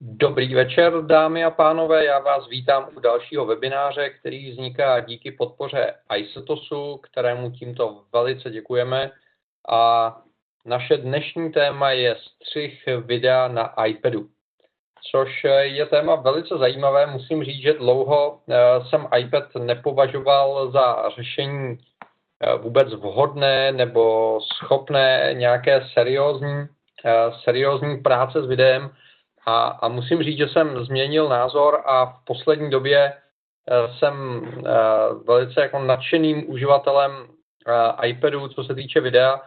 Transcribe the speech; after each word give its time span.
Dobrý 0.00 0.54
večer, 0.54 1.02
dámy 1.02 1.44
a 1.44 1.50
pánové. 1.50 2.04
Já 2.04 2.18
vás 2.18 2.48
vítám 2.48 2.88
u 2.96 3.00
dalšího 3.00 3.46
webináře, 3.46 4.10
který 4.10 4.50
vzniká 4.50 5.00
díky 5.00 5.32
podpoře 5.32 5.94
ISOTOSu, 6.16 6.96
kterému 6.96 7.50
tímto 7.50 8.02
velice 8.12 8.50
děkujeme. 8.50 9.10
A 9.68 10.16
naše 10.64 10.96
dnešní 10.96 11.52
téma 11.52 11.90
je 11.90 12.16
střih 12.16 12.88
videa 13.04 13.48
na 13.48 13.84
iPadu, 13.84 14.28
což 15.10 15.44
je 15.62 15.86
téma 15.86 16.14
velice 16.14 16.58
zajímavé. 16.58 17.06
Musím 17.06 17.44
říct, 17.44 17.62
že 17.62 17.72
dlouho 17.72 18.40
eh, 18.48 18.54
jsem 18.88 19.08
iPad 19.18 19.54
nepovažoval 19.54 20.70
za 20.70 21.08
řešení 21.16 21.78
eh, 22.40 22.56
vůbec 22.58 22.94
vhodné 22.94 23.72
nebo 23.72 24.38
schopné 24.54 25.30
nějaké 25.32 25.86
seriózní, 25.92 26.66
eh, 27.04 27.32
seriózní 27.44 28.02
práce 28.02 28.42
s 28.42 28.46
videem, 28.46 28.90
a, 29.46 29.66
a 29.66 29.88
musím 29.88 30.22
říct, 30.22 30.38
že 30.38 30.48
jsem 30.48 30.84
změnil 30.84 31.28
názor 31.28 31.82
a 31.84 32.06
v 32.06 32.24
poslední 32.24 32.70
době 32.70 33.12
eh, 33.12 33.98
jsem 33.98 34.14
eh, 34.58 34.70
velice 35.26 35.60
jako 35.60 35.78
nadšeným 35.78 36.50
uživatelem 36.50 37.12
eh, 38.02 38.06
iPadu, 38.06 38.48
co 38.48 38.64
se 38.64 38.74
týče 38.74 39.00
videa, 39.00 39.40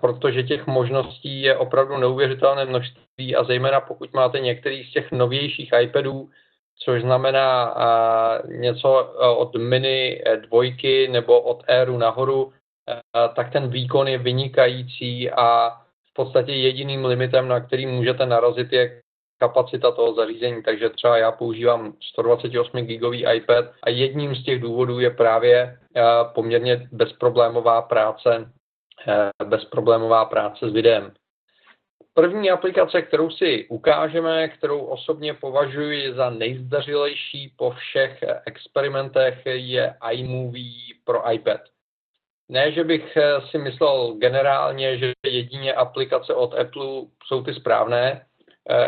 protože 0.00 0.42
těch 0.42 0.66
možností 0.66 1.42
je 1.42 1.56
opravdu 1.56 1.96
neuvěřitelné 1.96 2.64
množství 2.64 3.36
a 3.36 3.44
zejména 3.44 3.80
pokud 3.80 4.12
máte 4.12 4.40
některý 4.40 4.84
z 4.84 4.92
těch 4.92 5.12
novějších 5.12 5.70
iPadů, 5.80 6.30
což 6.78 7.02
znamená 7.02 7.74
něco 8.46 9.14
od 9.36 9.56
mini 9.56 10.22
dvojky 10.40 11.08
nebo 11.08 11.40
od 11.40 11.64
Airu 11.68 11.98
nahoru, 11.98 12.52
tak 13.36 13.52
ten 13.52 13.68
výkon 13.68 14.08
je 14.08 14.18
vynikající 14.18 15.30
a 15.30 15.70
v 16.10 16.14
podstatě 16.14 16.52
jediným 16.52 17.04
limitem, 17.04 17.48
na 17.48 17.60
který 17.60 17.86
můžete 17.86 18.26
narazit, 18.26 18.72
je 18.72 19.02
kapacita 19.38 19.90
toho 19.90 20.14
zařízení, 20.14 20.62
takže 20.62 20.90
třeba 20.90 21.18
já 21.18 21.32
používám 21.32 21.94
128 22.12 22.80
gigový 22.80 23.26
iPad 23.34 23.64
a 23.82 23.90
jedním 23.90 24.34
z 24.34 24.44
těch 24.44 24.60
důvodů 24.60 25.00
je 25.00 25.10
právě 25.10 25.78
eh, 25.96 26.02
poměrně 26.34 26.88
bezproblémová 26.92 27.82
práce, 27.82 28.52
eh, 29.08 29.44
bezproblémová 29.44 30.24
práce 30.24 30.70
s 30.70 30.72
videem. 30.72 31.12
První 32.14 32.50
aplikace, 32.50 33.02
kterou 33.02 33.30
si 33.30 33.66
ukážeme, 33.68 34.48
kterou 34.48 34.80
osobně 34.80 35.34
považuji 35.34 36.14
za 36.14 36.30
nejzdařilejší 36.30 37.54
po 37.56 37.70
všech 37.70 38.24
experimentech, 38.46 39.38
je 39.44 39.94
iMovie 40.10 40.94
pro 41.04 41.32
iPad. 41.32 41.60
Ne, 42.48 42.72
že 42.72 42.84
bych 42.84 43.16
eh, 43.16 43.40
si 43.50 43.58
myslel 43.58 44.14
generálně, 44.18 44.98
že 44.98 45.12
jedině 45.26 45.74
aplikace 45.74 46.34
od 46.34 46.54
Apple 46.54 46.86
jsou 47.26 47.42
ty 47.44 47.54
správné, 47.54 48.26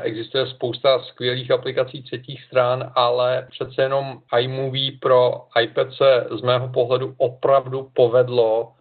existuje 0.03 0.47
spousta 0.47 1.03
skvělých 1.03 1.51
aplikací 1.51 2.03
třetích 2.03 2.43
stran, 2.43 2.93
ale 2.95 3.47
přece 3.51 3.83
jenom 3.83 4.23
iMovie 4.39 4.93
pro 5.01 5.43
iPad 5.63 5.93
se 5.93 6.27
z 6.31 6.43
mého 6.43 6.69
pohledu 6.69 7.15
opravdu 7.17 7.91
povedlo, 7.95 8.73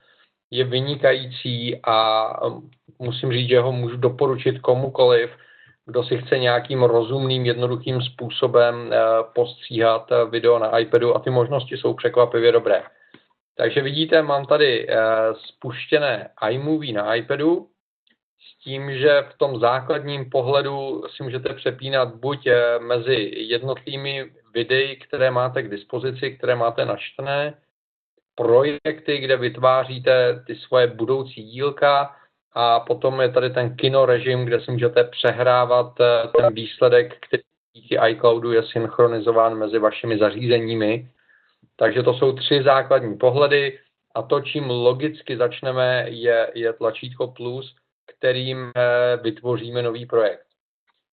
je 0.52 0.64
vynikající 0.64 1.80
a 1.84 2.48
um, 2.48 2.70
musím 3.00 3.32
říct, 3.32 3.50
že 3.50 3.60
ho 3.60 3.72
můžu 3.72 3.98
doporučit 3.98 4.60
komukoliv, 4.60 5.30
kdo 5.86 6.04
si 6.04 6.18
chce 6.18 6.40
nějakým 6.40 6.84
rozumným, 6.84 7.46
jednoduchým 7.46 8.02
způsobem 8.02 8.94
eh, 8.94 8.98
postříhat 9.36 10.12
eh, 10.12 10.26
video 10.30 10.60
na 10.60 10.80
iPadu 10.80 11.16
a 11.16 11.20
ty 11.20 11.30
možnosti 11.30 11.78
jsou 11.78 11.94
překvapivě 11.94 12.52
dobré. 12.52 12.84
Takže 13.58 13.82
vidíte, 13.82 14.22
mám 14.22 14.46
tady 14.46 14.88
spuštěné 15.48 16.30
iMovie 16.50 16.94
na 16.94 17.16
iPadu, 17.16 17.68
tím, 18.64 18.98
že 18.98 19.22
v 19.30 19.38
tom 19.38 19.60
základním 19.60 20.30
pohledu 20.30 21.04
si 21.16 21.24
můžete 21.24 21.54
přepínat 21.54 22.16
buď 22.16 22.48
eh, 22.48 22.80
mezi 22.80 23.32
jednotlivými 23.36 24.32
videi, 24.54 24.96
které 24.96 25.32
máte 25.32 25.64
k 25.64 25.70
dispozici, 25.70 26.32
které 26.32 26.56
máte 26.56 26.86
načtené, 26.86 27.54
projekty, 28.36 29.18
kde 29.18 29.38
vytváříte 29.38 30.44
ty 30.48 30.56
svoje 30.56 30.88
budoucí 30.88 31.44
dílka 31.44 32.16
a 32.54 32.80
potom 32.80 33.22
je 33.22 33.30
tady 33.30 33.50
ten 33.50 33.76
kino 33.76 34.06
režim, 34.06 34.46
kde 34.46 34.62
si 34.62 34.72
můžete 34.72 35.04
přehrávat 35.04 36.00
eh, 36.00 36.28
ten 36.38 36.54
výsledek, 36.54 37.18
který 37.28 37.44
díky 37.74 37.98
iCloudu 38.10 38.52
je 38.52 38.64
synchronizován 38.64 39.56
mezi 39.56 39.80
vašimi 39.80 40.18
zařízeními. 40.18 41.10
Takže 41.76 42.04
to 42.04 42.14
jsou 42.14 42.32
tři 42.32 42.64
základní 42.64 43.18
pohledy 43.18 43.80
a 44.16 44.22
to, 44.22 44.42
čím 44.42 44.70
logicky 44.70 45.38
začneme, 45.38 46.06
je, 46.08 46.52
je 46.54 46.74
tlačítko 46.74 47.28
plus, 47.28 47.76
kterým 48.06 48.72
eh, 48.76 49.18
vytvoříme 49.18 49.82
nový 49.82 50.06
projekt. 50.06 50.46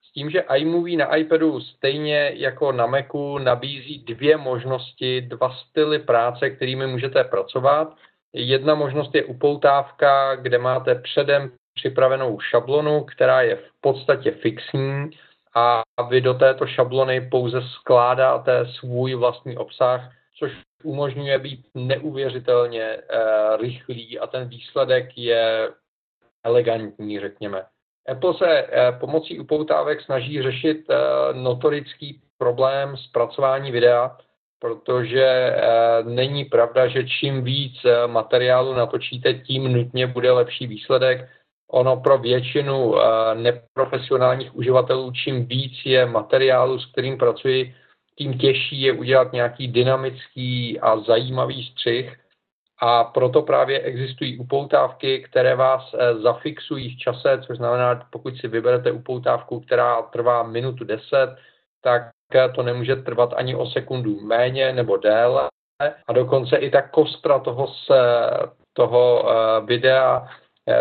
S 0.02 0.12
tím, 0.12 0.30
že 0.30 0.44
iMovie 0.56 0.96
na 0.96 1.16
iPadu 1.16 1.60
stejně 1.60 2.32
jako 2.34 2.72
na 2.72 2.86
Macu 2.86 3.38
nabízí 3.38 3.98
dvě 3.98 4.36
možnosti, 4.36 5.20
dva 5.20 5.54
styly 5.54 5.98
práce, 5.98 6.50
kterými 6.50 6.86
můžete 6.86 7.24
pracovat. 7.24 7.94
Jedna 8.32 8.74
možnost 8.74 9.14
je 9.14 9.24
upoutávka, 9.24 10.34
kde 10.34 10.58
máte 10.58 10.94
předem 10.94 11.52
připravenou 11.74 12.40
šablonu, 12.40 13.04
která 13.04 13.42
je 13.42 13.56
v 13.56 13.70
podstatě 13.80 14.30
fixní 14.30 15.10
a 15.54 15.82
vy 16.08 16.20
do 16.20 16.34
této 16.34 16.66
šablony 16.66 17.20
pouze 17.20 17.62
skládáte 17.62 18.66
svůj 18.66 19.14
vlastní 19.14 19.56
obsah, 19.56 20.12
což 20.38 20.52
umožňuje 20.84 21.38
být 21.38 21.66
neuvěřitelně 21.74 22.82
e, 22.82 23.00
rychlý 23.56 24.18
a 24.18 24.26
ten 24.26 24.48
výsledek 24.48 25.18
je 25.18 25.68
elegantní, 26.44 27.20
řekněme. 27.20 27.62
Apple 28.08 28.34
se 28.34 28.46
eh, 28.48 28.92
pomocí 29.00 29.38
upoutávek 29.38 30.00
snaží 30.00 30.42
řešit 30.42 30.86
eh, 30.90 30.96
notorický 31.32 32.20
problém 32.38 32.96
zpracování 32.96 33.70
videa, 33.70 34.16
protože 34.58 35.24
eh, 35.24 35.62
není 36.02 36.44
pravda, 36.44 36.86
že 36.86 37.04
čím 37.04 37.44
víc 37.44 37.74
materiálu 38.06 38.74
natočíte, 38.74 39.34
tím 39.34 39.72
nutně 39.72 40.06
bude 40.06 40.32
lepší 40.32 40.66
výsledek. 40.66 41.28
Ono 41.70 41.96
pro 41.96 42.18
většinu 42.18 42.94
neprofesionálních 43.34 44.56
uživatelů, 44.56 45.12
čím 45.12 45.46
víc 45.46 45.72
je 45.84 46.06
materiálu, 46.06 46.78
s 46.78 46.92
kterým 46.92 47.18
pracuji, 47.18 47.74
tím 48.18 48.38
těžší 48.38 48.80
je 48.80 48.92
udělat 48.92 49.32
nějaký 49.32 49.68
dynamický 49.68 50.80
a 50.80 51.00
zajímavý 51.00 51.64
střih 51.64 52.21
a 52.84 53.04
proto 53.04 53.42
právě 53.42 53.80
existují 53.80 54.38
upoutávky, 54.38 55.20
které 55.30 55.54
vás 55.56 55.94
eh, 55.94 56.14
zafixují 56.14 56.94
v 56.94 56.98
čase, 56.98 57.40
což 57.46 57.56
znamená, 57.56 58.06
pokud 58.10 58.36
si 58.36 58.48
vyberete 58.48 58.92
upoutávku, 58.92 59.60
která 59.60 60.02
trvá 60.02 60.42
minutu 60.42 60.84
10, 60.84 61.36
tak 61.82 62.02
eh, 62.34 62.48
to 62.48 62.62
nemůže 62.62 62.96
trvat 62.96 63.32
ani 63.36 63.54
o 63.54 63.66
sekundu 63.66 64.20
méně 64.20 64.72
nebo 64.72 64.96
déle. 64.96 65.48
A 66.08 66.12
dokonce 66.12 66.56
i 66.56 66.70
ta 66.70 66.82
kostra 66.82 67.38
toho, 67.38 67.68
se, 67.68 68.00
toho 68.72 69.30
eh, 69.30 69.60
videa, 69.66 70.28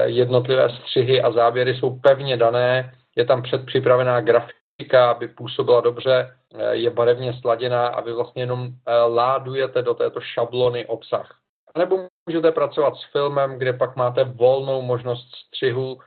jednotlivé 0.06 0.70
střihy 0.70 1.22
a 1.22 1.32
záběry 1.32 1.76
jsou 1.76 2.00
pevně 2.00 2.38
dané, 2.38 2.94
je 3.16 3.26
tam 3.26 3.42
předpřipravená 3.42 4.22
grafika, 4.22 5.12
aby 5.12 5.28
působila 5.28 5.82
dobře, 5.82 6.36
je 6.72 6.90
barevně 6.90 7.34
sladěná 7.34 7.88
a 7.88 8.02
vy 8.02 8.14
vlastně 8.14 8.44
jenom 8.44 8.68
ládujete 9.08 9.82
do 9.82 9.94
této 9.94 10.22
šablony 10.22 10.86
obsah. 10.86 11.41
Nebo 11.78 12.08
můžete 12.30 12.52
pracovat 12.52 12.96
s 12.96 13.12
filmem, 13.12 13.58
kde 13.58 13.74
pak 13.74 13.96
máte 13.96 14.24
volnou 14.24 14.82
možnost 14.82 15.36
střihu 15.36 16.00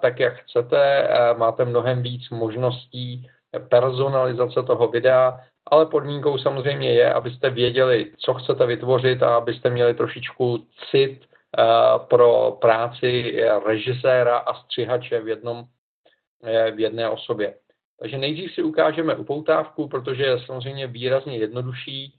tak, 0.00 0.20
jak 0.20 0.34
chcete. 0.34 1.08
Máte 1.36 1.64
mnohem 1.64 2.02
víc 2.02 2.30
možností 2.30 3.30
personalizace 3.68 4.62
toho 4.62 4.88
videa, 4.88 5.40
ale 5.70 5.86
podmínkou 5.86 6.38
samozřejmě 6.38 6.92
je, 6.92 7.12
abyste 7.12 7.50
věděli, 7.50 8.12
co 8.18 8.34
chcete 8.34 8.66
vytvořit 8.66 9.22
a 9.22 9.36
abyste 9.36 9.70
měli 9.70 9.94
trošičku 9.94 10.66
cit 10.90 11.20
pro 12.08 12.58
práci 12.60 13.40
režiséra 13.66 14.38
a 14.38 14.54
střihače 14.54 15.20
v, 15.20 15.28
jednom, 15.28 15.64
e, 16.44 16.70
v 16.70 16.80
jedné 16.80 17.08
osobě. 17.08 17.54
Takže 18.00 18.18
nejdřív 18.18 18.54
si 18.54 18.62
ukážeme 18.62 19.14
upoutávku, 19.14 19.88
protože 19.88 20.22
je 20.22 20.38
samozřejmě 20.46 20.86
výrazně 20.86 21.38
jednodušší 21.38 22.17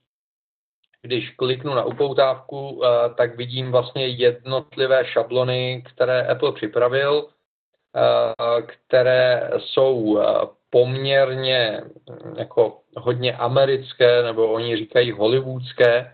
když 1.02 1.30
kliknu 1.30 1.74
na 1.74 1.84
upoutávku, 1.84 2.82
eh, 2.84 3.14
tak 3.16 3.38
vidím 3.38 3.72
vlastně 3.72 4.08
jednotlivé 4.08 5.06
šablony, 5.06 5.84
které 5.94 6.28
Apple 6.28 6.52
připravil, 6.52 7.28
eh, 7.96 8.62
které 8.62 9.50
jsou 9.58 10.20
eh, 10.20 10.26
poměrně 10.70 11.82
hm, 12.10 12.36
jako 12.38 12.78
hodně 12.98 13.38
americké, 13.38 14.24
nebo 14.24 14.48
oni 14.54 14.78
říkají 14.78 15.12
hollywoodské. 15.12 16.14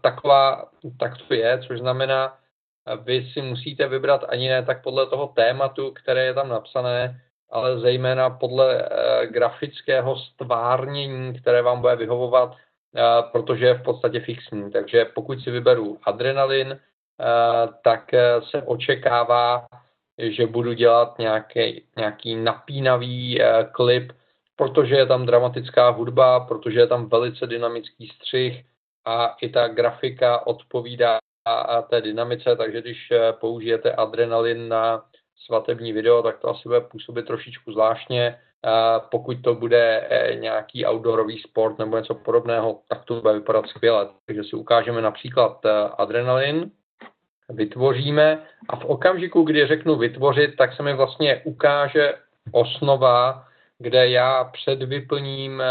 Taková, 0.00 0.68
tak 0.98 1.12
to 1.28 1.34
je, 1.34 1.58
což 1.66 1.78
znamená, 1.78 2.38
vy 3.02 3.30
si 3.32 3.42
musíte 3.42 3.88
vybrat 3.88 4.24
ani 4.28 4.48
ne 4.48 4.62
tak 4.62 4.82
podle 4.82 5.06
toho 5.06 5.26
tématu, 5.26 5.90
které 5.90 6.24
je 6.24 6.34
tam 6.34 6.48
napsané, 6.48 7.20
ale 7.50 7.80
zejména 7.80 8.30
podle 8.30 8.88
grafického 9.26 10.16
stvárnění, 10.16 11.40
které 11.40 11.62
vám 11.62 11.80
bude 11.80 11.96
vyhovovat 11.96 12.56
protože 13.32 13.66
je 13.66 13.74
v 13.74 13.82
podstatě 13.82 14.20
fixní. 14.20 14.70
Takže 14.70 15.04
pokud 15.04 15.40
si 15.40 15.50
vyberu 15.50 15.98
adrenalin, 16.02 16.80
tak 17.84 18.10
se 18.50 18.62
očekává, 18.62 19.66
že 20.18 20.46
budu 20.46 20.72
dělat 20.72 21.18
nějaký, 21.18 21.84
nějaký 21.96 22.36
napínavý 22.36 23.40
uh, 23.40 23.46
klip, 23.72 24.12
protože 24.56 24.94
je 24.94 25.06
tam 25.06 25.26
dramatická 25.26 25.88
hudba, 25.88 26.40
protože 26.40 26.80
je 26.80 26.86
tam 26.86 27.08
velice 27.08 27.46
dynamický 27.46 28.08
střih 28.08 28.64
a 29.04 29.26
i 29.26 29.48
ta 29.48 29.68
grafika 29.68 30.46
odpovídá 30.46 31.18
té 31.90 32.00
dynamice, 32.00 32.56
takže 32.56 32.80
když 32.80 33.10
eh, 33.10 33.32
použijete 33.32 33.92
adrenalin 33.92 34.68
na 34.68 35.04
svatební 35.36 35.92
video, 35.92 36.22
tak 36.22 36.38
to 36.38 36.48
asi 36.48 36.62
bude 36.68 36.80
působit 36.80 37.26
trošičku 37.26 37.72
zvláštně. 37.72 38.40
Pokud 39.10 39.36
to 39.42 39.54
bude 39.54 40.06
eh, 40.10 40.34
nějaký 40.34 40.86
outdoorový 40.86 41.38
sport 41.38 41.78
nebo 41.78 41.96
něco 41.96 42.14
podobného, 42.14 42.80
tak 42.88 43.04
to 43.04 43.20
bude 43.20 43.34
vypadat 43.34 43.66
skvěle. 43.66 44.08
Takže 44.26 44.44
si 44.44 44.56
ukážeme 44.56 45.02
například 45.02 45.64
eh, 45.64 45.70
adrenalin, 45.98 46.70
vytvoříme 47.48 48.42
a 48.68 48.76
v 48.76 48.84
okamžiku, 48.84 49.42
kdy 49.42 49.66
řeknu 49.66 49.96
vytvořit, 49.96 50.56
tak 50.56 50.72
se 50.72 50.82
mi 50.82 50.94
vlastně 50.94 51.42
ukáže 51.44 52.14
osnova, 52.52 53.44
kde 53.78 54.08
já 54.08 54.44
předvyplním 54.44 55.62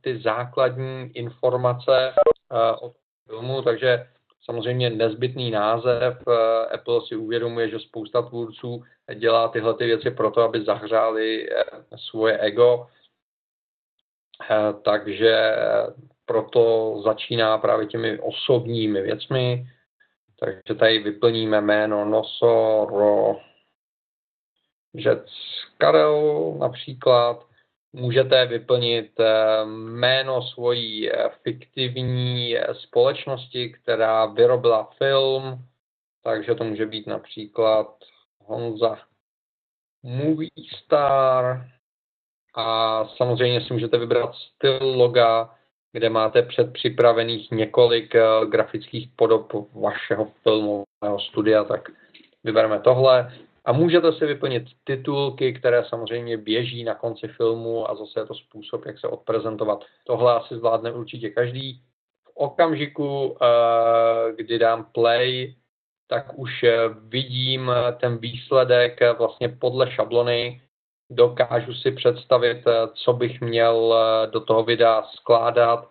ty 0.00 0.20
základní 0.20 1.10
informace 1.14 2.12
o 2.80 2.92
filmu, 3.26 3.62
takže 3.62 4.06
samozřejmě 4.44 4.90
nezbytný 4.90 5.50
název. 5.50 6.18
Eh, 6.28 6.66
Apple 6.74 7.00
si 7.06 7.16
uvědomuje, 7.16 7.68
že 7.68 7.78
spousta 7.78 8.22
tvůrců 8.22 8.82
dělá 9.14 9.48
tyhle 9.48 9.74
ty 9.74 9.84
věci 9.86 10.10
proto, 10.10 10.42
aby 10.42 10.64
zahřáli 10.64 11.50
eh, 11.50 11.64
svoje 11.96 12.38
ego. 12.38 12.86
Eh, 14.50 14.72
takže 14.84 15.56
proto 16.24 16.94
začíná 17.04 17.58
právě 17.58 17.86
těmi 17.86 18.18
osobními 18.18 19.02
věcmi. 19.02 19.66
Takže 20.40 20.78
tady 20.78 20.98
vyplníme 20.98 21.60
jméno 21.60 22.04
Nosoro 22.04 23.36
Jets 24.94 25.32
Karel 25.78 26.54
například 26.58 27.47
můžete 27.92 28.46
vyplnit 28.46 29.20
eh, 29.20 29.64
jméno 29.64 30.42
svojí 30.42 31.12
eh, 31.12 31.30
fiktivní 31.42 32.56
eh, 32.56 32.74
společnosti, 32.74 33.70
která 33.70 34.26
vyrobila 34.26 34.90
film, 34.98 35.64
takže 36.22 36.54
to 36.54 36.64
může 36.64 36.86
být 36.86 37.06
například 37.06 37.94
Honza 38.38 38.98
Movie 40.02 40.50
Star 40.84 41.66
a 42.54 43.04
samozřejmě 43.16 43.60
si 43.60 43.72
můžete 43.72 43.98
vybrat 43.98 44.34
styl 44.34 44.78
loga, 44.82 45.54
kde 45.92 46.10
máte 46.10 46.42
předpřipravených 46.42 47.50
několik 47.50 48.14
grafických 48.48 49.08
podob 49.16 49.52
vašeho 49.74 50.32
filmového 50.42 51.20
studia, 51.20 51.64
tak 51.64 51.88
vybereme 52.44 52.80
tohle. 52.80 53.32
A 53.68 53.72
můžete 53.72 54.12
si 54.12 54.26
vyplnit 54.26 54.64
titulky, 54.84 55.52
které 55.52 55.84
samozřejmě 55.84 56.36
běží 56.36 56.84
na 56.84 56.94
konci 56.94 57.28
filmu 57.28 57.90
a 57.90 57.94
zase 57.94 58.20
je 58.20 58.26
to 58.26 58.34
způsob, 58.34 58.86
jak 58.86 58.98
se 58.98 59.08
odprezentovat. 59.08 59.84
Tohle 60.04 60.34
asi 60.34 60.54
zvládne 60.56 60.92
určitě 60.92 61.30
každý. 61.30 61.82
V 62.24 62.30
okamžiku, 62.34 63.36
eh, 63.42 64.32
kdy 64.32 64.58
dám 64.58 64.84
play, 64.92 65.54
tak 66.06 66.38
už 66.38 66.62
eh, 66.62 66.78
vidím 67.02 67.72
ten 68.00 68.18
výsledek 68.18 69.00
vlastně 69.18 69.48
podle 69.48 69.90
šablony. 69.90 70.62
Dokážu 71.10 71.74
si 71.74 71.92
představit, 71.92 72.62
eh, 72.66 72.72
co 72.94 73.12
bych 73.12 73.40
měl 73.40 73.94
do 74.30 74.40
toho 74.40 74.64
videa 74.64 75.02
skládat 75.02 75.88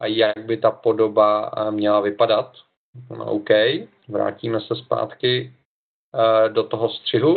a 0.00 0.06
jak 0.06 0.38
by 0.46 0.56
ta 0.56 0.70
podoba 0.70 1.52
měla 1.70 2.00
vypadat. 2.00 2.52
No, 3.10 3.24
OK, 3.24 3.50
vrátíme 4.08 4.60
se 4.60 4.74
zpátky 4.74 5.54
Eh, 5.54 5.59
do 6.48 6.64
toho 6.64 6.88
střihu 6.88 7.36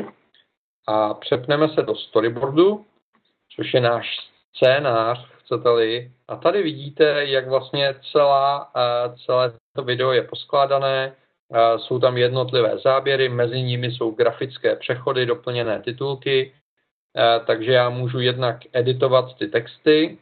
a 0.87 1.13
přepneme 1.13 1.69
se 1.69 1.81
do 1.81 1.95
storyboardu, 1.95 2.85
což 3.55 3.73
je 3.73 3.81
náš 3.81 4.17
scénář, 4.55 5.27
chcete-li. 5.37 6.11
A 6.27 6.35
tady 6.35 6.63
vidíte, 6.63 7.25
jak 7.25 7.47
vlastně 7.47 7.95
celá, 8.11 8.71
eh, 8.75 9.15
celé 9.25 9.53
to 9.75 9.83
video 9.83 10.11
je 10.11 10.21
poskládané. 10.21 11.15
Eh, 11.53 11.79
jsou 11.79 11.99
tam 11.99 12.17
jednotlivé 12.17 12.77
záběry, 12.77 13.29
mezi 13.29 13.61
nimi 13.61 13.91
jsou 13.91 14.11
grafické 14.11 14.75
přechody, 14.75 15.25
doplněné 15.25 15.81
titulky, 15.81 16.53
takže 17.47 17.71
já 17.71 17.89
můžu 17.89 18.19
jednak 18.19 18.57
editovat 18.73 19.37
ty 19.37 19.47
texty. 19.47 20.17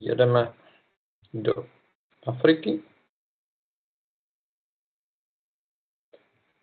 Jedeme 0.00 0.52
do 1.34 1.52
Afriky. 2.26 2.91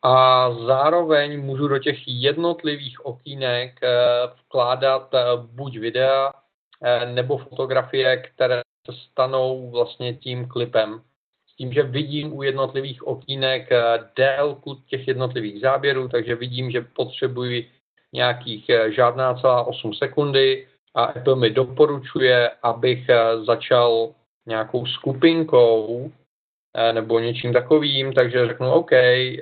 A 0.04 0.51
zároveň 0.54 1.42
můžu 1.42 1.68
do 1.68 1.80
těch 1.80 1.98
jednotlivých 2.07 3.06
okýnek 3.06 3.80
eh, 3.84 3.90
vkládat 4.46 5.13
eh, 5.13 5.24
buď 5.38 5.78
videa 5.78 6.34
eh, 6.84 7.06
nebo 7.06 7.38
fotografie, 7.38 8.18
které 8.18 8.62
se 8.86 8.98
stanou 9.12 9.72
vlastně 9.72 10.13
tím 10.13 10.48
klipem. 10.48 11.01
S 11.48 11.56
tím, 11.56 11.74
že 11.74 11.84
vidím 11.84 12.34
u 12.34 12.44
jednotlivých 12.44 13.07
okýnek 13.07 13.69
délku 14.16 14.75
těch 14.75 15.07
jednotlivých 15.07 15.62
záběrů, 15.62 16.07
takže 16.07 16.36
vidím, 16.36 16.72
že 16.72 16.81
potřebuji 16.81 17.69
nějakých 18.13 18.66
žádná 18.88 19.34
celá 19.34 19.63
8 19.63 19.94
sekundy 19.94 20.68
a 20.96 21.04
Apple 21.04 21.36
mi 21.36 21.50
doporučuje, 21.50 22.50
abych 22.63 23.07
začal 23.46 24.13
nějakou 24.46 24.86
skupinkou 24.86 26.12
nebo 26.92 27.19
něčím 27.19 27.54
takovým, 27.54 28.13
takže 28.13 28.48
řeknu 28.48 28.71
OK, 28.71 28.92
eh, 28.92 29.38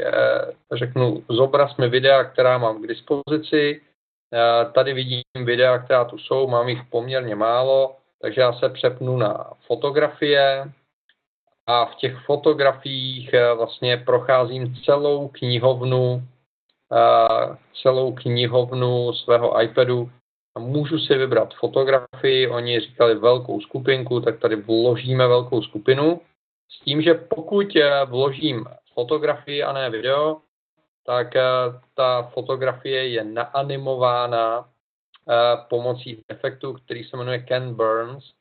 řeknu 0.71 1.23
zobraz 1.29 1.77
mi 1.77 1.89
videa, 1.89 2.23
která 2.23 2.57
mám 2.57 2.81
k 2.81 2.87
dispozici, 2.87 3.81
eh, 4.33 4.71
tady 4.71 4.93
vidím 4.93 5.21
videa, 5.43 5.77
která 5.77 6.05
tu 6.05 6.17
jsou, 6.17 6.47
mám 6.47 6.69
jich 6.69 6.81
poměrně 6.89 7.35
málo, 7.35 7.95
takže 8.21 8.41
já 8.41 8.53
se 8.53 8.69
přepnu 8.69 9.17
na 9.17 9.53
fotografie. 9.67 10.71
A 11.69 11.85
v 11.85 11.95
těch 11.95 12.25
fotografiích 12.25 13.35
vlastně 13.57 13.97
procházím 13.97 14.75
celou 14.85 15.27
knihovnu, 15.27 16.23
celou 17.81 18.13
knihovnu 18.13 19.13
svého 19.13 19.61
iPadu. 19.61 20.09
A 20.55 20.59
můžu 20.59 20.99
si 20.99 21.17
vybrat 21.17 21.53
fotografii, 21.53 22.47
oni 22.47 22.79
říkali 22.79 23.15
velkou 23.15 23.61
skupinku, 23.61 24.19
tak 24.19 24.39
tady 24.39 24.55
vložíme 24.55 25.27
velkou 25.27 25.61
skupinu 25.61 26.21
s 26.69 26.79
tím, 26.83 27.01
že 27.01 27.13
pokud 27.13 27.75
eh, 27.75 28.05
vložím 28.05 28.65
fotografii 28.93 29.63
a 29.63 29.73
ne 29.73 29.89
video, 29.89 30.41
tak 31.05 31.35
eh, 31.35 31.41
ta 31.93 32.23
fotografie 32.23 33.09
je 33.09 33.23
naanimována 33.23 34.69
eh, 35.29 35.33
pomocí 35.69 36.23
efektu, 36.29 36.73
který 36.73 37.03
se 37.03 37.17
jmenuje 37.17 37.39
Ken 37.39 37.75
Burns, 37.75 38.33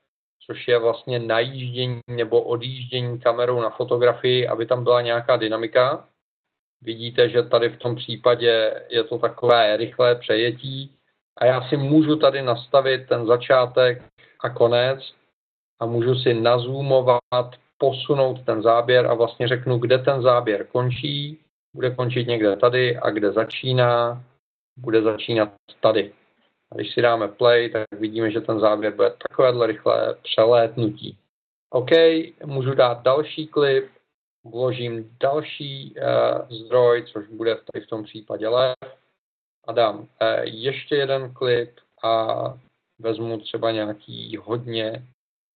což 0.46 0.68
je 0.68 0.78
vlastně 0.78 1.18
najíždění 1.18 2.00
nebo 2.10 2.42
odjíždění 2.42 3.20
kamerou 3.20 3.60
na 3.60 3.70
fotografii, 3.70 4.48
aby 4.48 4.66
tam 4.66 4.84
byla 4.84 5.00
nějaká 5.00 5.36
dynamika. 5.36 6.08
Vidíte, 6.82 7.28
že 7.28 7.42
tady 7.42 7.68
v 7.68 7.78
tom 7.78 7.96
případě 7.96 8.82
je 8.88 9.04
to 9.04 9.18
takové 9.18 9.76
rychlé 9.76 10.14
přejetí 10.14 10.96
a 11.36 11.44
já 11.44 11.68
si 11.68 11.76
můžu 11.76 12.16
tady 12.16 12.42
nastavit 12.42 13.08
ten 13.08 13.26
začátek 13.26 14.02
a 14.40 14.50
konec 14.50 15.14
a 15.80 15.86
můžu 15.86 16.14
si 16.14 16.34
nazumovat 16.34 17.50
posunout 17.78 18.44
ten 18.44 18.62
záběr 18.62 19.06
a 19.06 19.14
vlastně 19.14 19.48
řeknu, 19.48 19.78
kde 19.78 19.98
ten 19.98 20.22
záběr 20.22 20.66
končí, 20.66 21.38
bude 21.74 21.90
končit 21.90 22.28
někde 22.28 22.56
tady 22.56 22.96
a 22.96 23.10
kde 23.10 23.32
začíná, 23.32 24.24
bude 24.76 25.02
začínat 25.02 25.52
tady. 25.80 26.12
A 26.72 26.74
když 26.74 26.94
si 26.94 27.02
dáme 27.02 27.28
play, 27.28 27.70
tak 27.70 27.84
vidíme, 27.98 28.30
že 28.30 28.40
ten 28.40 28.60
záběr 28.60 28.94
bude 28.94 29.10
takovéhle 29.28 29.66
rychlé 29.66 30.14
přelétnutí. 30.22 31.18
OK, 31.70 31.90
můžu 32.44 32.74
dát 32.74 33.02
další 33.02 33.46
klip, 33.46 33.90
vložím 34.44 35.16
další 35.20 35.94
uh, 35.94 36.56
zdroj, 36.56 37.04
což 37.12 37.28
bude 37.28 37.54
tady 37.54 37.84
v 37.84 37.88
tom 37.88 38.04
případě 38.04 38.48
lev 38.48 38.74
a 39.66 39.72
dám 39.72 39.98
uh, 39.98 40.06
ještě 40.42 40.96
jeden 40.96 41.34
klip 41.34 41.70
a 42.02 42.34
vezmu 42.98 43.38
třeba 43.38 43.70
nějaký 43.70 44.36
hodně, 44.36 45.06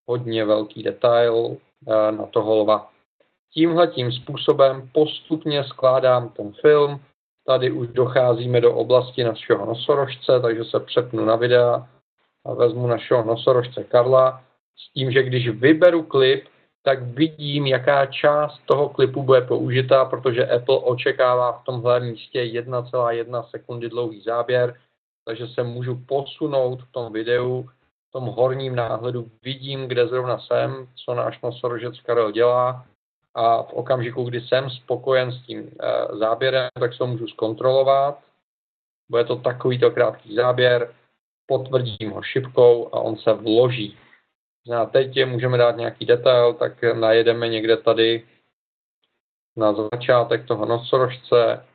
hodně 0.09 0.45
velký 0.45 0.83
detail, 0.83 1.57
na 2.11 2.27
toho 2.27 2.57
lva. 2.57 2.91
Tímhle 3.53 3.87
tím 3.87 4.13
způsobem 4.13 4.91
postupně 4.93 5.65
skládám 5.65 6.29
ten 6.29 6.53
film. 6.53 7.01
Tady 7.47 7.71
už 7.71 7.89
docházíme 7.89 8.61
do 8.61 8.75
oblasti 8.75 9.25
našeho 9.25 9.67
nosorožce, 9.67 10.41
takže 10.41 10.65
se 10.65 10.81
přepnu 10.81 11.25
na 11.25 11.37
videa 11.37 11.89
a 12.45 12.55
vezmu 12.55 12.87
našeho 12.87 13.25
nosorožce 13.25 13.85
Karla 13.85 14.43
s 14.77 14.93
tím, 14.93 15.13
že 15.13 15.23
když 15.23 15.49
vyberu 15.49 16.03
klip, 16.03 16.45
tak 16.83 17.03
vidím, 17.03 17.67
jaká 17.67 18.07
část 18.07 18.61
toho 18.67 18.89
klipu 18.89 19.23
bude 19.23 19.41
použitá, 19.41 20.05
protože 20.05 20.47
Apple 20.47 20.79
očekává 20.79 21.53
v 21.53 21.65
tomhle 21.65 22.01
místě 22.01 22.41
1,1 22.41 23.43
sekundy 23.43 23.89
dlouhý 23.89 24.21
záběr, 24.21 24.75
takže 25.25 25.49
se 25.49 25.63
můžu 25.63 26.01
posunout 26.07 26.83
v 26.83 26.93
tom 26.93 27.13
videu 27.13 27.69
tom 28.11 28.25
horním 28.25 28.77
náhledu 28.77 29.31
vidím, 29.43 29.89
kde 29.89 30.07
zrovna 30.07 30.39
jsem, 30.39 30.89
co 31.05 31.15
náš 31.15 31.41
nosorožec 31.41 32.01
Karel 32.01 32.33
dělá 32.33 32.87
a 33.35 33.63
v 33.63 33.73
okamžiku, 33.73 34.25
kdy 34.25 34.41
jsem 34.41 34.71
spokojen 34.71 35.33
s 35.33 35.47
tím 35.47 35.71
záběrem, 36.13 36.69
tak 36.81 36.93
se 36.93 36.99
to 36.99 37.07
můžu 37.07 37.27
zkontrolovat. 37.29 38.19
Bude 39.11 39.25
to 39.25 39.37
takovýto 39.37 39.91
krátký 39.91 40.35
záběr, 40.35 40.95
potvrdím 41.47 42.11
ho 42.11 42.23
šipkou 42.23 42.95
a 42.95 43.01
on 43.01 43.17
se 43.17 43.33
vloží. 43.33 43.99
A 44.77 44.87
teď 44.87 45.17
je 45.17 45.27
můžeme 45.27 45.59
dát 45.59 45.77
nějaký 45.77 46.07
detail, 46.07 46.55
tak 46.55 46.83
najedeme 46.83 47.49
někde 47.49 47.77
tady 47.77 48.27
na 49.57 49.73
začátek 49.73 50.47
toho 50.47 50.67
nosorožce, 50.67 51.67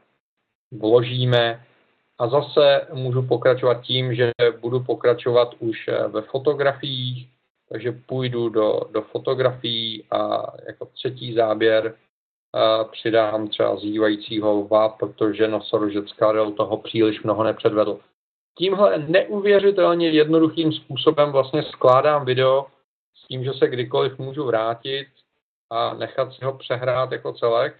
vložíme 0.72 1.66
a 2.20 2.28
zase 2.28 2.88
můžu 2.94 3.28
pokračovat 3.28 3.82
tím, 3.82 4.16
že 4.16 4.32
budu 4.60 4.84
pokračovat 4.84 5.54
už 5.60 5.90
ve 6.08 6.22
fotografiích, 6.22 7.28
takže 7.70 7.92
půjdu 7.92 8.50
do, 8.50 8.82
do 8.92 9.02
fotografií 9.02 10.04
a 10.12 10.46
jako 10.68 10.86
třetí 10.86 11.34
záběr 11.34 11.96
a 12.54 12.84
přidám 12.84 13.48
třeba 13.48 13.76
zývajícího 13.76 14.54
lva, 14.54 14.90
protože 14.90 15.48
nosorožec 15.48 16.14
Karel 16.14 16.52
toho 16.52 16.78
příliš 16.78 17.24
mnoho 17.24 17.44
nepředvedl. 17.44 18.00
Tímhle 18.58 18.98
neuvěřitelně 18.98 20.10
jednoduchým 20.10 20.72
způsobem 20.72 21.32
vlastně 21.32 21.64
skládám 21.64 22.26
video 22.26 22.66
s 23.16 23.28
tím, 23.28 23.44
že 23.44 23.54
se 23.54 23.68
kdykoliv 23.68 24.20
můžu 24.20 24.46
vrátit 24.46 25.08
a 25.70 25.94
nechat 25.94 26.34
si 26.34 26.46
ho 26.46 26.58
přehrát 26.58 27.12
jako 27.12 27.34
celek. 27.34 27.80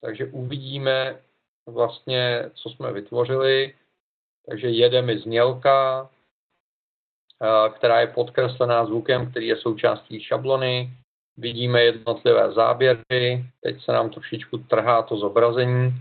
Takže 0.00 0.26
uvidíme 0.26 1.20
vlastně, 1.70 2.50
co 2.54 2.70
jsme 2.70 2.92
vytvořili. 2.92 3.74
Takže 4.48 4.68
jede 4.68 5.02
mi 5.02 5.18
znělka, 5.18 6.08
která 7.74 8.00
je 8.00 8.06
podkreslená 8.06 8.86
zvukem, 8.86 9.30
který 9.30 9.46
je 9.46 9.56
součástí 9.56 10.20
šablony. 10.20 10.90
Vidíme 11.36 11.82
jednotlivé 11.82 12.52
záběry, 12.52 13.44
teď 13.60 13.84
se 13.84 13.92
nám 13.92 14.10
trošičku 14.10 14.58
trhá 14.58 15.02
to 15.02 15.16
zobrazení 15.16 15.94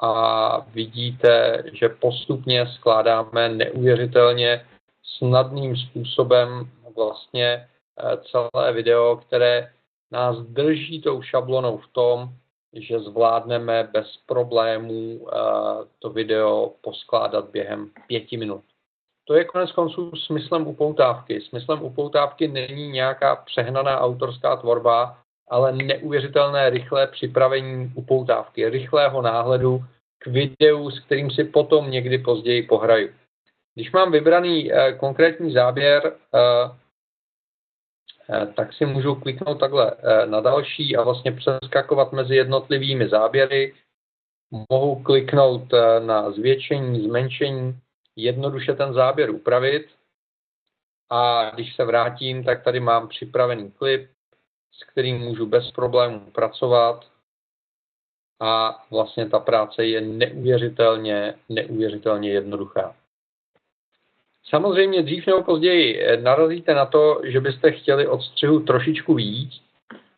a 0.00 0.58
vidíte, 0.60 1.62
že 1.72 1.88
postupně 1.88 2.66
skládáme 2.66 3.48
neuvěřitelně 3.48 4.66
snadným 5.02 5.76
způsobem 5.76 6.70
vlastně 6.96 7.46
eh, 7.46 8.16
celé 8.16 8.72
video, 8.72 9.16
které 9.16 9.72
nás 10.10 10.36
drží 10.38 11.00
tou 11.00 11.22
šablonou 11.22 11.78
v 11.78 11.88
tom, 11.92 12.28
že 12.72 13.00
zvládneme 13.00 13.88
bez 13.92 14.16
problémů 14.26 15.28
eh, 15.28 15.36
to 15.98 16.10
video 16.10 16.72
poskládat 16.80 17.50
během 17.50 17.90
pěti 18.06 18.36
minut. 18.36 18.62
To 19.24 19.34
je 19.34 19.44
konec 19.44 19.72
konců 19.72 20.12
smyslem 20.16 20.66
upoutávky. 20.66 21.40
Smyslem 21.40 21.82
upoutávky 21.82 22.48
není 22.48 22.88
nějaká 22.88 23.36
přehnaná 23.36 24.00
autorská 24.00 24.56
tvorba, 24.56 25.18
ale 25.48 25.72
neuvěřitelné 25.72 26.70
rychlé 26.70 27.06
připravení 27.06 27.92
upoutávky, 27.94 28.68
rychlého 28.68 29.22
náhledu 29.22 29.84
k 30.18 30.26
videu, 30.26 30.90
s 30.90 31.00
kterým 31.00 31.30
si 31.30 31.44
potom 31.44 31.90
někdy 31.90 32.18
později 32.18 32.62
pohraju. 32.62 33.08
Když 33.74 33.92
mám 33.92 34.12
vybraný 34.12 34.72
eh, 34.72 34.92
konkrétní 34.92 35.52
záběr, 35.52 36.12
eh, 36.34 36.38
tak 38.54 38.72
si 38.72 38.86
můžu 38.86 39.14
kliknout 39.14 39.60
takhle 39.60 39.92
eh, 39.98 40.26
na 40.26 40.40
další 40.40 40.96
a 40.96 41.02
vlastně 41.02 41.32
přeskakovat 41.32 42.12
mezi 42.12 42.36
jednotlivými 42.36 43.08
záběry. 43.08 43.74
Mohu 44.70 45.02
kliknout 45.02 45.72
eh, 45.72 46.00
na 46.00 46.30
zvětšení, 46.30 47.04
zmenšení, 47.04 47.80
jednoduše 48.16 48.74
ten 48.74 48.92
záběr 48.92 49.30
upravit. 49.30 49.86
A 51.10 51.50
když 51.50 51.76
se 51.76 51.84
vrátím, 51.84 52.44
tak 52.44 52.64
tady 52.64 52.80
mám 52.80 53.08
připravený 53.08 53.70
klip, 53.70 54.10
s 54.72 54.84
kterým 54.84 55.18
můžu 55.18 55.46
bez 55.46 55.70
problémů 55.70 56.30
pracovat. 56.30 57.10
A 58.40 58.84
vlastně 58.90 59.28
ta 59.28 59.38
práce 59.38 59.86
je 59.86 60.00
neuvěřitelně, 60.00 61.34
neuvěřitelně 61.48 62.30
jednoduchá. 62.30 62.96
Samozřejmě 64.48 65.02
dřív 65.02 65.26
nebo 65.26 65.42
později 65.42 66.16
narazíte 66.22 66.74
na 66.74 66.86
to, 66.86 67.20
že 67.24 67.40
byste 67.40 67.72
chtěli 67.72 68.06
od 68.06 68.22
střihu 68.22 68.60
trošičku 68.60 69.14
víc, 69.14 69.50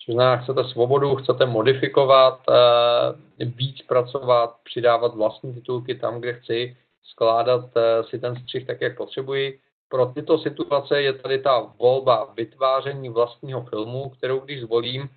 což 0.05 0.15
znamená, 0.15 0.37
chcete 0.37 0.65
svobodu, 0.65 1.15
chcete 1.17 1.47
modifikovat, 1.47 2.41
eh, 2.51 3.45
víc 3.45 3.83
pracovat, 3.83 4.57
přidávat 4.65 5.15
vlastní 5.15 5.55
titulky 5.55 5.95
tam, 5.95 6.21
kde 6.21 6.33
chci, 6.35 6.77
skládat 7.03 7.71
eh, 7.77 8.05
si 8.05 8.19
ten 8.19 8.37
střih 8.37 8.67
tak, 8.67 8.81
jak 8.81 8.97
potřebuji. 8.97 9.61
Pro 9.89 10.07
tyto 10.07 10.39
situace 10.39 11.03
je 11.03 11.13
tady 11.13 11.39
ta 11.39 11.61
volba 11.61 12.33
vytváření 12.37 13.09
vlastního 13.09 13.65
filmu, 13.65 14.11
kterou 14.11 14.41
když 14.41 14.61
zvolím, 14.61 15.09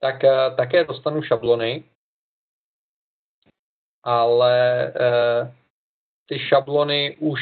tak 0.00 0.24
eh, 0.24 0.50
také 0.56 0.84
dostanu 0.84 1.22
šablony, 1.22 1.84
ale 4.02 4.86
eh, 4.96 5.52
ty 6.26 6.38
šablony 6.38 7.16
už 7.18 7.40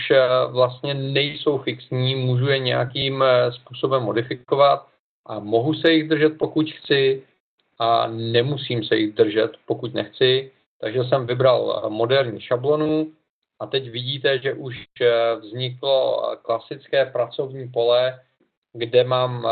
vlastně 0.50 0.94
nejsou 0.94 1.58
fixní, 1.58 2.14
můžu 2.14 2.46
je 2.46 2.58
nějakým 2.58 3.24
způsobem 3.50 4.02
modifikovat 4.02 4.86
a 5.26 5.38
mohu 5.38 5.74
se 5.74 5.92
jich 5.92 6.08
držet, 6.08 6.38
pokud 6.38 6.70
chci 6.70 7.22
a 7.78 8.06
nemusím 8.06 8.84
se 8.84 8.96
jich 8.96 9.14
držet, 9.14 9.52
pokud 9.66 9.94
nechci. 9.94 10.52
Takže 10.80 11.04
jsem 11.04 11.26
vybral 11.26 11.86
moderní 11.88 12.40
šablonu, 12.40 13.12
a 13.60 13.66
teď 13.66 13.90
vidíte, 13.90 14.38
že 14.38 14.54
už 14.54 14.86
eh, 15.00 15.36
vzniklo 15.36 16.22
klasické 16.42 17.06
pracovní 17.06 17.68
pole, 17.68 18.20
kde 18.72 19.04
mám 19.04 19.46
eh, 19.46 19.50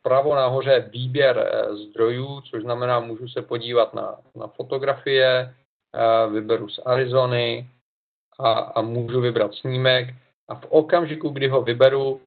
vpravo 0.00 0.34
nahoře 0.34 0.88
výběr 0.92 1.38
eh, 1.38 1.76
zdrojů, 1.76 2.40
což 2.40 2.62
znamená, 2.62 3.00
můžu 3.00 3.28
se 3.28 3.42
podívat 3.42 3.94
na, 3.94 4.18
na 4.34 4.46
fotografie, 4.46 5.54
vyberu 6.32 6.68
z 6.68 6.80
Arizony 6.84 7.68
a, 8.38 8.52
a 8.52 8.82
můžu 8.82 9.20
vybrat 9.20 9.54
snímek. 9.54 10.14
A 10.48 10.54
v 10.54 10.66
okamžiku, 10.68 11.28
kdy 11.28 11.48
ho 11.48 11.62
vyberu, 11.62 12.20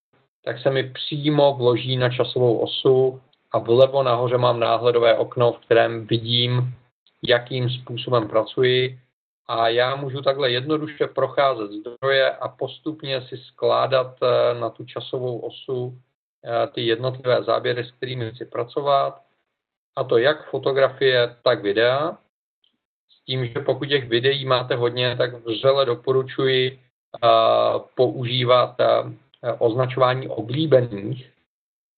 tak 0.46 0.60
se 0.60 0.70
mi 0.70 0.84
přímo 0.84 1.54
vloží 1.54 1.98
na 1.98 2.10
časovou 2.10 2.58
osu 2.58 3.22
a 3.52 3.58
vlevo 3.58 4.04
nahoře 4.04 4.38
mám 4.38 4.60
náhledové 4.60 5.18
okno, 5.18 5.52
v 5.52 5.66
kterém 5.66 6.08
vidím, 6.08 6.74
jakým 7.24 7.70
způsobem 7.70 8.28
pracuji 8.28 9.00
a 9.48 9.68
já 9.68 9.96
můžu 9.96 10.22
takhle 10.22 10.52
jednoduše 10.52 11.08
procházet 11.08 11.72
zdroje 11.72 12.32
a 12.32 12.48
postupně 12.48 13.22
si 13.22 13.38
skládat 13.38 14.16
eh, 14.24 14.60
na 14.60 14.70
tu 14.70 14.86
časovou 14.86 15.40
osu 15.40 15.98
eh, 16.46 16.68
ty 16.68 16.82
jednotlivé 16.82 17.44
záběry, 17.44 17.84
s 17.84 17.92
kterými 17.92 18.32
chci 18.32 18.46
pracovat. 18.46 19.22
A 19.96 20.04
to 20.04 20.18
jak 20.18 20.50
fotografie, 20.50 21.36
tak 21.44 21.62
videa. 21.62 22.18
Tím, 23.30 23.46
že 23.46 23.60
pokud 23.60 23.86
těch 23.86 24.10
videí 24.10 24.46
máte 24.46 24.76
hodně, 24.76 25.16
tak 25.18 25.34
vřele 25.34 25.86
doporučuji 25.86 26.80
eh, 27.24 27.28
používat 27.96 28.76
označování 29.60 30.28
oblíbených, 30.28 31.32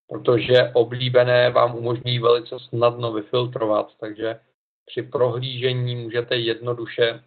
protože 0.10 0.72
oblíbené 0.74 1.50
vám 1.50 1.76
umožní 1.76 2.20
velice 2.20 2.56
snadno 2.60 3.14
vyfiltrovat, 3.14 3.92
takže 4.00 4.40
při 4.86 5.04
prohlížení 5.04 5.96
můžete 5.96 6.38
jednoduše 6.38 7.24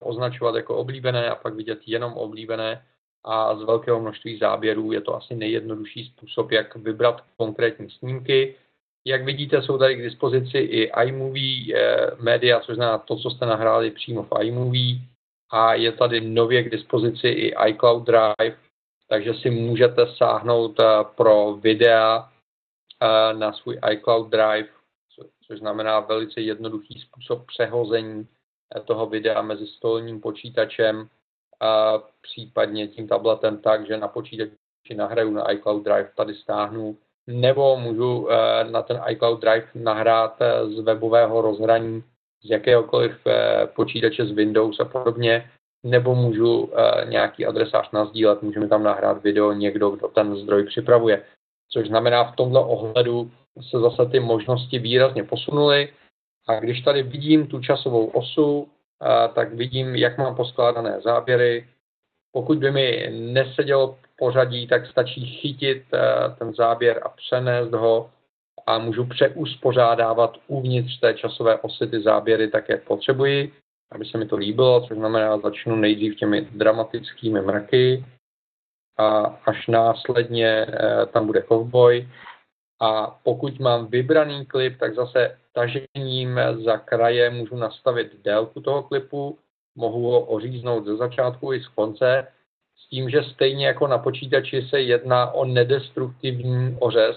označovat 0.00 0.54
jako 0.54 0.76
oblíbené 0.76 1.30
a 1.30 1.34
pak 1.34 1.54
vidět 1.54 1.78
jenom 1.86 2.12
oblíbené 2.12 2.86
a 3.24 3.56
z 3.56 3.62
velkého 3.62 4.00
množství 4.00 4.38
záběrů 4.38 4.92
je 4.92 5.00
to 5.00 5.16
asi 5.16 5.34
nejjednodušší 5.34 6.04
způsob, 6.04 6.50
jak 6.50 6.76
vybrat 6.76 7.24
konkrétní 7.36 7.90
snímky. 7.90 8.54
Jak 9.04 9.24
vidíte, 9.24 9.62
jsou 9.62 9.78
tady 9.78 9.96
k 9.96 10.02
dispozici 10.02 10.58
i 10.58 10.90
iMovie 11.04 11.76
eh, 11.76 12.10
média, 12.20 12.60
což 12.60 12.76
znamená 12.76 12.98
to, 12.98 13.16
co 13.16 13.30
jste 13.30 13.46
nahráli 13.46 13.90
přímo 13.90 14.22
v 14.22 14.42
iMovie. 14.42 15.00
A 15.50 15.74
je 15.74 15.92
tady 15.92 16.20
nově 16.20 16.62
k 16.62 16.70
dispozici 16.70 17.28
i 17.28 17.54
iCloud 17.68 18.06
Drive, 18.06 18.58
takže 19.08 19.34
si 19.34 19.50
můžete 19.50 20.06
sáhnout 20.16 20.80
eh, 20.80 20.84
pro 21.16 21.54
videa 21.54 22.32
eh, 23.02 23.34
na 23.34 23.52
svůj 23.52 23.80
iCloud 23.90 24.30
Drive, 24.30 24.68
což 25.46 25.58
znamená 25.58 26.00
velice 26.00 26.40
jednoduchý 26.40 27.00
způsob 27.00 27.46
přehození 27.46 28.28
toho 28.84 29.06
videa 29.06 29.42
mezi 29.42 29.66
stolním 29.66 30.20
počítačem 30.20 31.08
a 31.60 31.98
případně 32.20 32.88
tím 32.88 33.08
tabletem 33.08 33.58
tak, 33.58 33.86
že 33.86 33.96
na 33.96 34.08
počítači 34.08 34.94
nahraju 34.94 35.30
na 35.30 35.52
iCloud 35.52 35.84
Drive, 35.84 36.10
tady 36.16 36.34
stáhnu, 36.34 36.98
nebo 37.26 37.76
můžu 37.76 38.28
eh, 38.30 38.64
na 38.70 38.82
ten 38.82 39.00
iCloud 39.08 39.40
Drive 39.40 39.66
nahrát 39.74 40.36
eh, 40.40 40.66
z 40.66 40.80
webového 40.80 41.40
rozhraní 41.40 42.04
z 42.44 42.50
jakéhokoliv 42.50 43.12
eh, 43.26 43.66
počítače 43.66 44.26
z 44.26 44.30
Windows 44.30 44.80
a 44.80 44.84
podobně, 44.84 45.50
nebo 45.84 46.14
můžu 46.14 46.70
nějaký 47.04 47.46
adresář 47.46 47.90
nazdílet, 47.90 48.42
můžeme 48.42 48.68
tam 48.68 48.82
nahrát 48.82 49.22
video 49.22 49.52
někdo, 49.52 49.90
kdo 49.90 50.08
ten 50.08 50.36
zdroj 50.36 50.64
připravuje. 50.64 51.22
Což 51.70 51.88
znamená, 51.88 52.24
v 52.24 52.36
tomto 52.36 52.68
ohledu 52.68 53.30
se 53.70 53.78
zase 53.80 54.06
ty 54.06 54.20
možnosti 54.20 54.78
výrazně 54.78 55.24
posunuly. 55.24 55.92
A 56.48 56.60
když 56.60 56.80
tady 56.80 57.02
vidím 57.02 57.46
tu 57.46 57.60
časovou 57.60 58.06
osu, 58.06 58.68
tak 59.34 59.54
vidím, 59.54 59.96
jak 59.96 60.18
mám 60.18 60.36
poskládané 60.36 61.00
záběry. 61.00 61.68
Pokud 62.32 62.58
by 62.58 62.70
mi 62.70 63.10
nesedělo 63.10 63.98
pořadí, 64.18 64.66
tak 64.66 64.86
stačí 64.86 65.26
chytit 65.26 65.84
ten 66.38 66.54
záběr 66.54 67.00
a 67.02 67.08
přenést 67.08 67.72
ho. 67.72 68.10
a 68.66 68.78
můžu 68.78 69.04
přeuspořádávat 69.04 70.38
uvnitř 70.46 71.00
té 71.00 71.14
časové 71.14 71.58
osy 71.58 71.86
ty 71.86 72.02
záběry 72.02 72.48
tak, 72.48 72.68
jak 72.68 72.82
potřebuji, 72.82 73.52
aby 73.92 74.04
se 74.04 74.18
mi 74.18 74.26
to 74.26 74.36
líbilo, 74.36 74.86
což 74.88 74.96
znamená, 74.96 75.38
začnu 75.38 75.76
nejdřív 75.76 76.16
těmi 76.16 76.40
dramatickými 76.40 77.40
mraky 77.40 78.04
a 78.98 79.20
až 79.46 79.66
následně 79.66 80.66
eh, 80.68 81.06
tam 81.06 81.26
bude 81.26 81.42
cowboy. 81.42 82.08
A 82.80 83.18
pokud 83.22 83.58
mám 83.58 83.86
vybraný 83.86 84.46
klip, 84.46 84.78
tak 84.78 84.94
zase 84.94 85.38
tažením 85.52 86.40
za 86.64 86.78
kraje 86.78 87.30
můžu 87.30 87.56
nastavit 87.56 88.22
délku 88.22 88.60
toho 88.60 88.82
klipu, 88.82 89.38
mohu 89.76 90.10
ho 90.10 90.20
oříznout 90.20 90.84
ze 90.84 90.96
začátku 90.96 91.52
i 91.52 91.60
z 91.60 91.68
konce, 91.68 92.26
s 92.76 92.88
tím, 92.88 93.10
že 93.10 93.22
stejně 93.22 93.66
jako 93.66 93.86
na 93.86 93.98
počítači 93.98 94.66
se 94.70 94.80
jedná 94.80 95.30
o 95.30 95.44
nedestruktivní 95.44 96.76
ořez, 96.80 97.16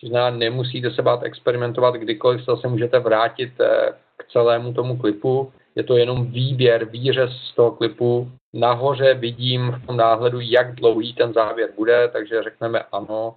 což 0.00 0.08
znamená, 0.08 0.36
nemusíte 0.36 0.90
se 0.90 1.02
bát 1.02 1.22
experimentovat, 1.22 1.94
kdykoliv 1.94 2.44
se 2.60 2.68
můžete 2.68 2.98
vrátit 2.98 3.60
eh, 3.60 3.92
k 4.16 4.26
celému 4.32 4.72
tomu 4.72 4.98
klipu. 4.98 5.52
Je 5.74 5.84
to 5.84 5.96
jenom 5.96 6.26
výběr, 6.26 6.84
výřez 6.84 7.30
z 7.32 7.54
toho 7.54 7.70
klipu. 7.70 8.30
Nahoře 8.52 9.14
vidím 9.14 9.70
v 9.70 9.86
tom 9.86 9.96
náhledu, 9.96 10.40
jak 10.40 10.74
dlouhý 10.74 11.14
ten 11.14 11.32
závěr 11.32 11.70
bude, 11.76 12.08
takže 12.08 12.42
řekneme 12.42 12.82
ano. 12.92 13.36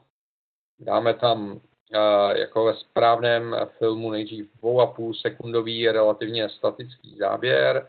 Dáme 0.80 1.14
tam 1.14 1.60
eh, 1.94 2.40
jako 2.40 2.66
ve 2.66 2.74
správném 2.74 3.56
filmu 3.78 4.12
nejdřív 4.12 4.50
2,5 4.64 5.14
sekundový 5.22 5.88
relativně 5.88 6.50
statický 6.50 7.18
záběr, 7.18 7.88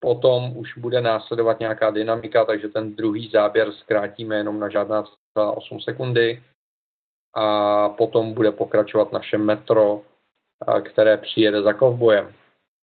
potom 0.00 0.56
už 0.56 0.78
bude 0.78 1.00
následovat 1.00 1.60
nějaká 1.60 1.90
dynamika, 1.90 2.44
takže 2.44 2.68
ten 2.68 2.96
druhý 2.96 3.30
záběr 3.30 3.72
zkrátíme 3.72 4.36
jenom 4.36 4.60
na 4.60 4.68
žádná 4.68 5.04
8 5.54 5.80
sekundy 5.80 6.42
a 7.34 7.88
potom 7.88 8.34
bude 8.34 8.52
pokračovat 8.52 9.12
naše 9.12 9.38
metro, 9.38 10.02
které 10.82 11.16
přijede 11.16 11.62
za 11.62 11.72
kovbojem. 11.72 12.32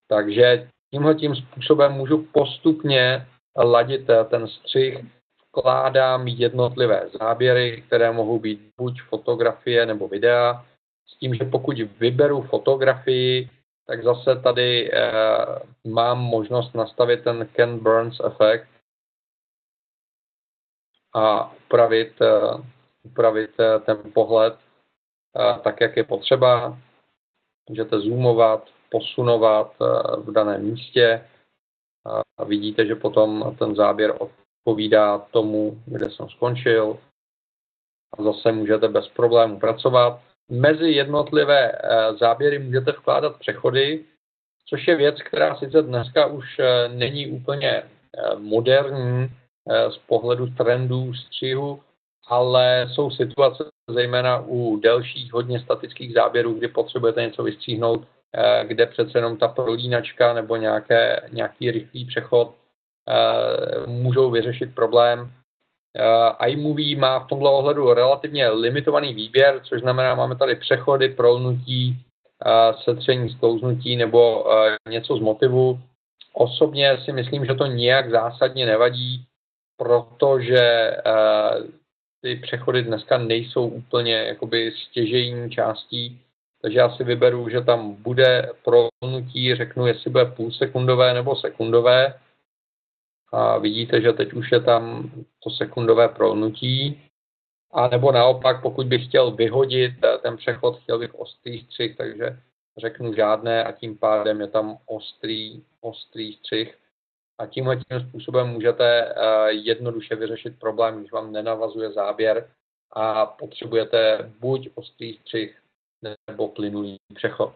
Takže 0.08 0.70
tímhle 0.94 1.16
tím 1.16 1.36
způsobem 1.36 1.92
můžu 1.92 2.28
postupně 2.32 3.28
ladit 3.58 4.10
eh, 4.10 4.24
ten 4.24 4.48
střih, 4.48 5.06
vkládám 5.48 6.28
jednotlivé 6.28 7.10
záběry, 7.20 7.84
které 7.88 8.12
mohou 8.12 8.40
být 8.40 8.70
buď 8.78 9.02
fotografie 9.02 9.86
nebo 9.86 10.08
videa, 10.08 10.66
s 11.08 11.18
tím, 11.18 11.36
že 11.36 11.46
pokud 11.46 11.78
vyberu 12.00 12.42
fotografii, 12.42 13.50
tak 13.88 14.04
zase 14.04 14.42
tady 14.44 14.94
eh, 14.94 15.10
mám 15.88 16.20
možnost 16.20 16.74
nastavit 16.76 17.24
ten 17.24 17.48
Ken 17.48 17.80
Burns 17.80 18.20
efekt 18.20 18.68
a 21.14 21.54
upravit, 21.54 22.22
eh, 22.22 22.64
upravit 23.04 23.60
eh, 23.60 23.80
ten 23.80 24.12
pohled 24.14 24.60
eh, 25.36 25.60
tak, 25.60 25.82
jak 25.82 25.98
je 25.98 26.04
potřeba. 26.04 26.78
Můžete 27.70 28.00
zoomovat, 28.00 28.70
posunovat 28.90 29.76
eh, 29.82 29.86
v 30.18 30.32
daném 30.32 30.64
místě 30.64 31.28
a 32.38 32.44
vidíte, 32.44 32.86
že 32.86 32.96
potom 32.96 33.56
ten 33.60 33.76
záběr 33.76 34.18
odpovídá 34.20 35.18
tomu, 35.18 35.84
kde 35.86 36.10
jsem 36.10 36.30
skončil. 36.30 37.00
A 38.18 38.24
zase 38.24 38.52
můžete 38.52 38.88
bez 38.88 39.08
problémů 39.08 39.60
pracovat. 39.60 40.22
Mezi 40.52 40.92
jednotlivé 40.92 41.72
záběry 42.20 42.60
můžete 42.60 42.92
vkládat 42.92 43.40
přechody, 43.40 44.04
což 44.66 44.88
je 44.88 44.96
věc, 44.96 45.22
která 45.22 45.56
sice 45.56 45.82
dneska 45.82 46.26
už 46.26 46.62
není 46.88 47.28
úplně 47.28 47.84
moderní 48.38 49.30
z 49.90 49.98
pohledu 49.98 50.48
trendů 50.48 51.14
střihu, 51.14 51.80
ale 52.28 52.90
jsou 52.94 53.12
situace, 53.12 53.64
zejména 53.90 54.40
u 54.40 54.78
delších, 54.78 55.34
hodně 55.34 55.60
statických 55.60 56.14
záběrů, 56.14 56.54
kdy 56.54 56.68
potřebujete 56.68 57.22
něco 57.22 57.44
vystříhnout, 57.44 58.08
eh, 58.34 58.66
kde 58.68 58.86
přece 58.86 59.18
jenom 59.18 59.38
ta 59.38 59.48
prolínačka 59.48 60.34
nebo 60.34 60.56
nějaké, 60.56 61.30
nějaký 61.32 61.72
rychlý 61.72 62.06
přechod 62.06 62.56
eh, 63.10 63.88
můžou 63.88 64.32
vyřešit 64.32 64.76
problém. 64.76 65.32
Eh, 65.98 66.50
iMovie 66.50 66.98
má 66.98 67.20
v 67.20 67.28
tomto 67.28 67.54
ohledu 67.54 67.94
relativně 67.94 68.50
limitovaný 68.50 69.14
výběr, 69.14 69.62
což 69.64 69.82
znamená, 69.82 70.16
máme 70.16 70.36
tady 70.36 70.56
přechody, 70.56 71.10
prolnutí, 71.10 71.98
setření, 72.84 73.30
sklouznutí 73.30 73.96
nebo 73.96 74.46
něco 74.90 75.18
z 75.18 75.20
motivu. 75.20 75.80
Osobně 76.34 76.98
si 77.06 77.12
myslím, 77.12 77.46
že 77.46 77.54
to 77.54 77.66
nijak 77.66 78.10
zásadně 78.10 78.66
nevadí, 78.66 79.26
protože 79.78 80.92
ty 82.22 82.36
přechody 82.36 82.84
dneska 82.84 83.18
nejsou 83.18 83.68
úplně 83.68 84.14
jakoby 84.14 84.72
stěžejní 84.72 85.52
částí, 85.52 86.22
takže 86.62 86.80
já 86.80 86.90
si 86.90 87.04
vyberu, 87.04 87.50
že 87.50 87.62
tam 87.62 87.96
bude 87.96 88.50
prolnutí, 88.64 89.56
řeknu, 89.56 89.88
jestli 89.88 90.12
bude 90.12 90.26
půl 90.26 90.52
sekundové 90.52 91.14
nebo 91.14 91.36
sekundové. 91.36 92.14
A 93.32 93.58
vidíte, 93.58 94.02
že 94.02 94.14
teď 94.14 94.34
už 94.34 94.52
je 94.52 94.60
tam 94.60 95.12
to 95.44 95.50
sekundové 95.50 96.10
prolnutí. 96.10 97.02
A 97.72 97.88
nebo 97.88 98.12
naopak, 98.12 98.62
pokud 98.62 98.88
bych 98.88 99.06
chtěl 99.06 99.32
vyhodit 99.32 99.92
ten 100.22 100.38
přechod, 100.38 100.80
chtěl 100.80 101.00
bych 101.00 101.16
ostrý 101.16 101.60
střih, 101.60 101.98
takže 101.98 102.40
řeknu 102.78 103.14
žádné 103.14 103.64
a 103.64 103.72
tím 103.72 103.98
pádem 103.98 104.42
je 104.42 104.48
tam 104.48 104.78
ostrý, 104.86 105.64
ostrý 105.82 106.34
střih 106.34 106.78
a 107.42 107.46
tímhle 107.46 107.76
tím 107.76 108.10
způsobem 108.10 108.48
můžete 108.48 109.14
eh, 109.16 109.52
jednoduše 109.52 110.16
vyřešit 110.16 110.60
problém, 110.60 111.00
když 111.00 111.12
vám 111.12 111.32
nenavazuje 111.32 111.92
záběr 111.92 112.52
a 112.92 113.26
potřebujete 113.26 114.32
buď 114.40 114.70
ostrý 114.76 115.18
střih 115.18 115.62
nebo 116.30 116.48
plynulý 116.48 116.98
přechod. 117.16 117.54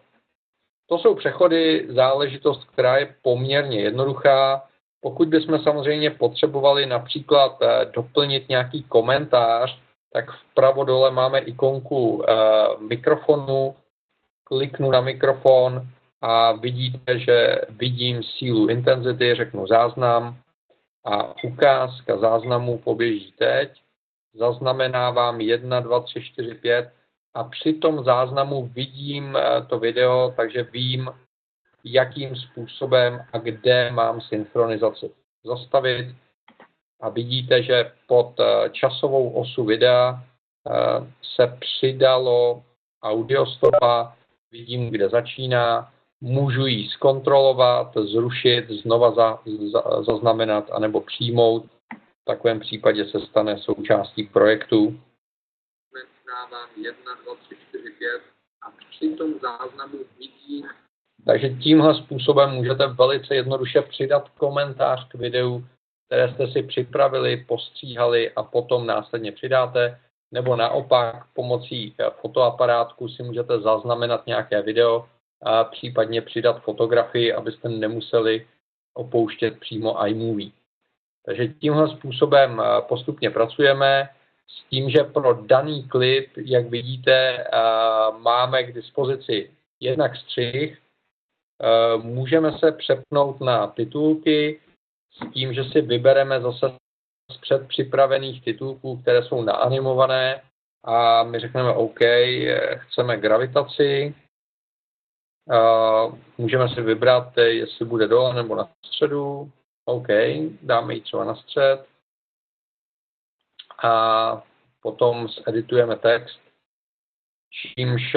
To 0.86 0.98
jsou 0.98 1.14
přechody, 1.14 1.86
záležitost, 1.88 2.64
která 2.64 2.96
je 2.96 3.16
poměrně 3.22 3.80
jednoduchá. 3.80 4.68
Pokud 5.00 5.28
bychom 5.28 5.58
samozřejmě 5.58 6.10
potřebovali 6.10 6.86
například 6.86 7.58
eh, 7.62 7.84
doplnit 7.84 8.48
nějaký 8.48 8.82
komentář, 8.82 9.78
tak 10.12 10.30
vpravo 10.32 10.84
dole 10.84 11.10
máme 11.10 11.38
ikonku 11.38 12.24
eh, 12.28 12.34
mikrofonu, 12.88 13.74
kliknu 14.44 14.90
na 14.90 15.00
mikrofon, 15.00 15.88
a 16.22 16.52
vidíte, 16.52 17.18
že 17.18 17.60
vidím 17.68 18.22
sílu 18.22 18.68
intenzity, 18.68 19.34
řeknu 19.34 19.66
záznam 19.66 20.36
a 21.04 21.34
ukázka 21.44 22.18
záznamu 22.18 22.78
poběží 22.78 23.32
teď. 23.38 23.82
Zaznamenávám 24.34 25.40
1, 25.40 25.80
2, 25.80 26.00
3, 26.00 26.20
4, 26.22 26.54
5 26.54 26.92
a 27.34 27.44
při 27.44 27.72
tom 27.72 28.04
záznamu 28.04 28.66
vidím 28.66 29.36
eh, 29.36 29.62
to 29.66 29.78
video, 29.78 30.34
takže 30.36 30.62
vím, 30.62 31.10
jakým 31.92 32.36
způsobem 32.36 33.24
a 33.32 33.38
kde 33.38 33.90
mám 33.90 34.20
synchronizaci 34.20 35.10
zastavit. 35.44 36.14
A 37.00 37.08
vidíte, 37.08 37.62
že 37.62 37.92
pod 38.06 38.40
eh, 38.40 38.70
časovou 38.70 39.30
osu 39.30 39.64
videa 39.64 40.22
eh, 40.22 40.72
se 41.36 41.56
přidalo 41.60 42.64
audiostopa, 43.02 44.16
vidím, 44.52 44.90
kde 44.90 45.08
začíná, 45.08 45.92
můžu 46.20 46.66
ji 46.66 46.88
zkontrolovat, 46.88 47.94
zrušit, 47.96 48.70
znova 48.70 49.14
za, 49.14 49.38
za, 49.72 50.02
zaznamenat 50.02 50.70
anebo 50.72 51.00
přijmout. 51.00 51.66
V 51.94 52.24
takovém 52.24 52.60
případě 52.60 53.04
se 53.04 53.20
stane 53.20 53.58
součástí 53.58 54.22
projektu. 54.24 55.00
Dávám 56.26 56.68
1, 56.76 57.14
2, 57.24 57.34
3, 57.34 57.56
4, 57.68 57.90
5 57.90 58.22
a 58.62 58.70
při 58.90 59.08
tom 59.08 59.34
záznamu 59.40 59.98
vidím. 60.18 60.68
Takže 61.26 61.48
tímhle 61.48 61.94
způsobem 61.94 62.50
můžete 62.50 62.86
velice 62.86 63.34
jednoduše 63.34 63.82
přidat 63.82 64.28
komentář 64.28 65.08
k 65.08 65.14
videu, 65.14 65.64
které 66.06 66.34
jste 66.34 66.48
si 66.48 66.62
připravili, 66.62 67.44
postříhali 67.48 68.30
a 68.30 68.42
potom 68.42 68.86
následně 68.86 69.32
přidáte, 69.32 69.98
nebo 70.32 70.56
naopak 70.56 71.24
pomocí 71.34 71.94
fotoaparátku 72.20 73.08
si 73.08 73.22
můžete 73.22 73.60
zaznamenat 73.60 74.26
nějaké 74.26 74.62
video, 74.62 75.06
a 75.42 75.64
případně 75.64 76.22
přidat 76.22 76.62
fotografii, 76.62 77.32
abyste 77.32 77.68
nemuseli 77.68 78.46
opouštět 78.94 79.60
přímo 79.60 80.06
iMovie. 80.06 80.50
Takže 81.24 81.48
tímhle 81.48 81.88
způsobem 81.88 82.60
eh, 82.60 82.82
postupně 82.88 83.30
pracujeme 83.30 84.08
s 84.48 84.70
tím, 84.70 84.90
že 84.90 85.04
pro 85.04 85.34
daný 85.34 85.88
klip, 85.88 86.30
jak 86.36 86.66
vidíte, 86.66 87.12
eh, 87.12 87.46
máme 88.18 88.62
k 88.62 88.74
dispozici 88.74 89.50
jednak 89.80 90.16
střih, 90.16 90.78
eh, 90.78 90.85
můžeme 92.02 92.58
se 92.58 92.72
přepnout 92.72 93.40
na 93.40 93.66
titulky 93.66 94.60
s 95.12 95.32
tím, 95.32 95.54
že 95.54 95.64
si 95.64 95.80
vybereme 95.80 96.40
zase 96.40 96.66
z 97.32 97.36
předpřipravených 97.36 98.44
titulků, 98.44 98.96
které 99.02 99.22
jsou 99.22 99.42
naanimované 99.42 100.42
a 100.84 101.22
my 101.22 101.40
řekneme 101.40 101.72
OK, 101.72 101.98
chceme 102.76 103.16
gravitaci, 103.16 104.14
můžeme 106.38 106.68
si 106.68 106.80
vybrat, 106.80 107.36
jestli 107.36 107.84
bude 107.84 108.08
dole 108.08 108.34
nebo 108.34 108.54
na 108.54 108.70
středu. 108.86 109.52
OK, 109.84 110.08
dáme 110.62 110.94
ji 110.94 111.00
třeba 111.00 111.24
na 111.24 111.34
střed. 111.34 111.86
A 113.82 114.42
potom 114.80 115.28
zeditujeme 115.28 115.96
text. 115.96 116.40
čímž 117.56 118.16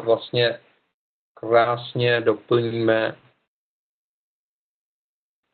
vlastně 0.00 0.60
krásně 1.36 2.20
doplníme 2.20 3.16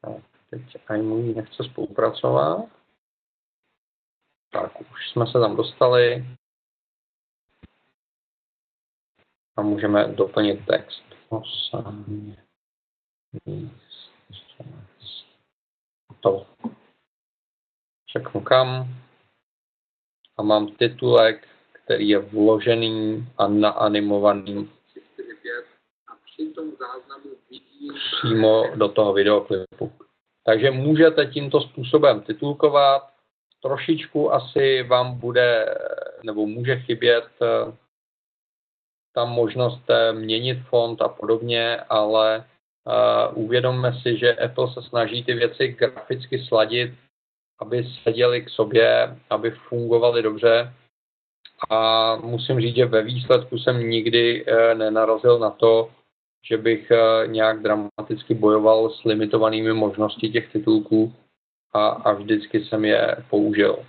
tak, 0.00 0.24
teď 0.50 0.62
iMovie 0.94 1.34
nechce 1.34 1.64
spolupracovat. 1.64 2.68
Tak, 4.50 4.80
už 4.80 5.10
jsme 5.10 5.26
se 5.26 5.32
tam 5.32 5.56
dostali. 5.56 6.24
A 9.56 9.62
můžeme 9.62 10.08
doplnit 10.08 10.66
text. 10.66 11.02
To. 16.20 16.46
Řeknu 18.12 18.40
kam. 18.40 18.88
A 20.36 20.42
mám 20.42 20.66
titulek, 20.66 21.48
který 21.72 22.08
je 22.08 22.18
vložený 22.18 23.26
a 23.38 23.48
naanimovaný 23.48 24.70
přímo 28.20 28.64
do 28.74 28.88
toho 28.88 29.12
videoklipu. 29.12 29.92
Takže 30.44 30.70
můžete 30.70 31.26
tímto 31.26 31.60
způsobem 31.60 32.20
titulkovat. 32.20 33.08
Trošičku 33.62 34.32
asi 34.32 34.82
vám 34.82 35.18
bude, 35.20 35.74
nebo 36.24 36.46
může 36.46 36.76
chybět 36.76 37.24
eh, 37.42 37.72
tam 39.14 39.30
možnost 39.30 39.90
eh, 39.90 40.12
měnit 40.12 40.58
font 40.68 41.02
a 41.02 41.08
podobně, 41.08 41.76
ale 41.76 42.44
uh, 43.34 43.44
uvědomme 43.44 43.92
si, 44.02 44.18
že 44.18 44.34
Apple 44.34 44.72
se 44.74 44.82
snaží 44.82 45.24
ty 45.24 45.34
věci 45.34 45.68
graficky 45.68 46.44
sladit, 46.44 46.94
aby 47.58 47.84
seděly 48.02 48.42
k 48.42 48.48
sobě, 48.48 49.16
aby 49.30 49.50
fungovaly 49.50 50.22
dobře. 50.22 50.72
A 51.70 52.16
musím 52.16 52.60
říct, 52.60 52.76
že 52.76 52.86
ve 52.86 53.02
výsledku 53.02 53.58
jsem 53.58 53.90
nikdy 53.90 54.44
uh, 54.44 54.78
nenarazil 54.78 55.38
na 55.38 55.50
to, 55.50 55.90
že 56.44 56.56
bych 56.56 56.90
uh, 56.90 57.32
nějak 57.32 57.62
dramaticky 57.62 58.34
bojoval 58.34 58.90
s 58.90 59.04
limitovanými 59.04 59.72
možnosti 59.72 60.28
těch 60.28 60.52
titulků 60.52 61.12
a, 61.72 61.88
a 61.88 62.12
vždycky 62.12 62.64
jsem 62.64 62.84
je 62.84 63.16
použil. 63.30 63.84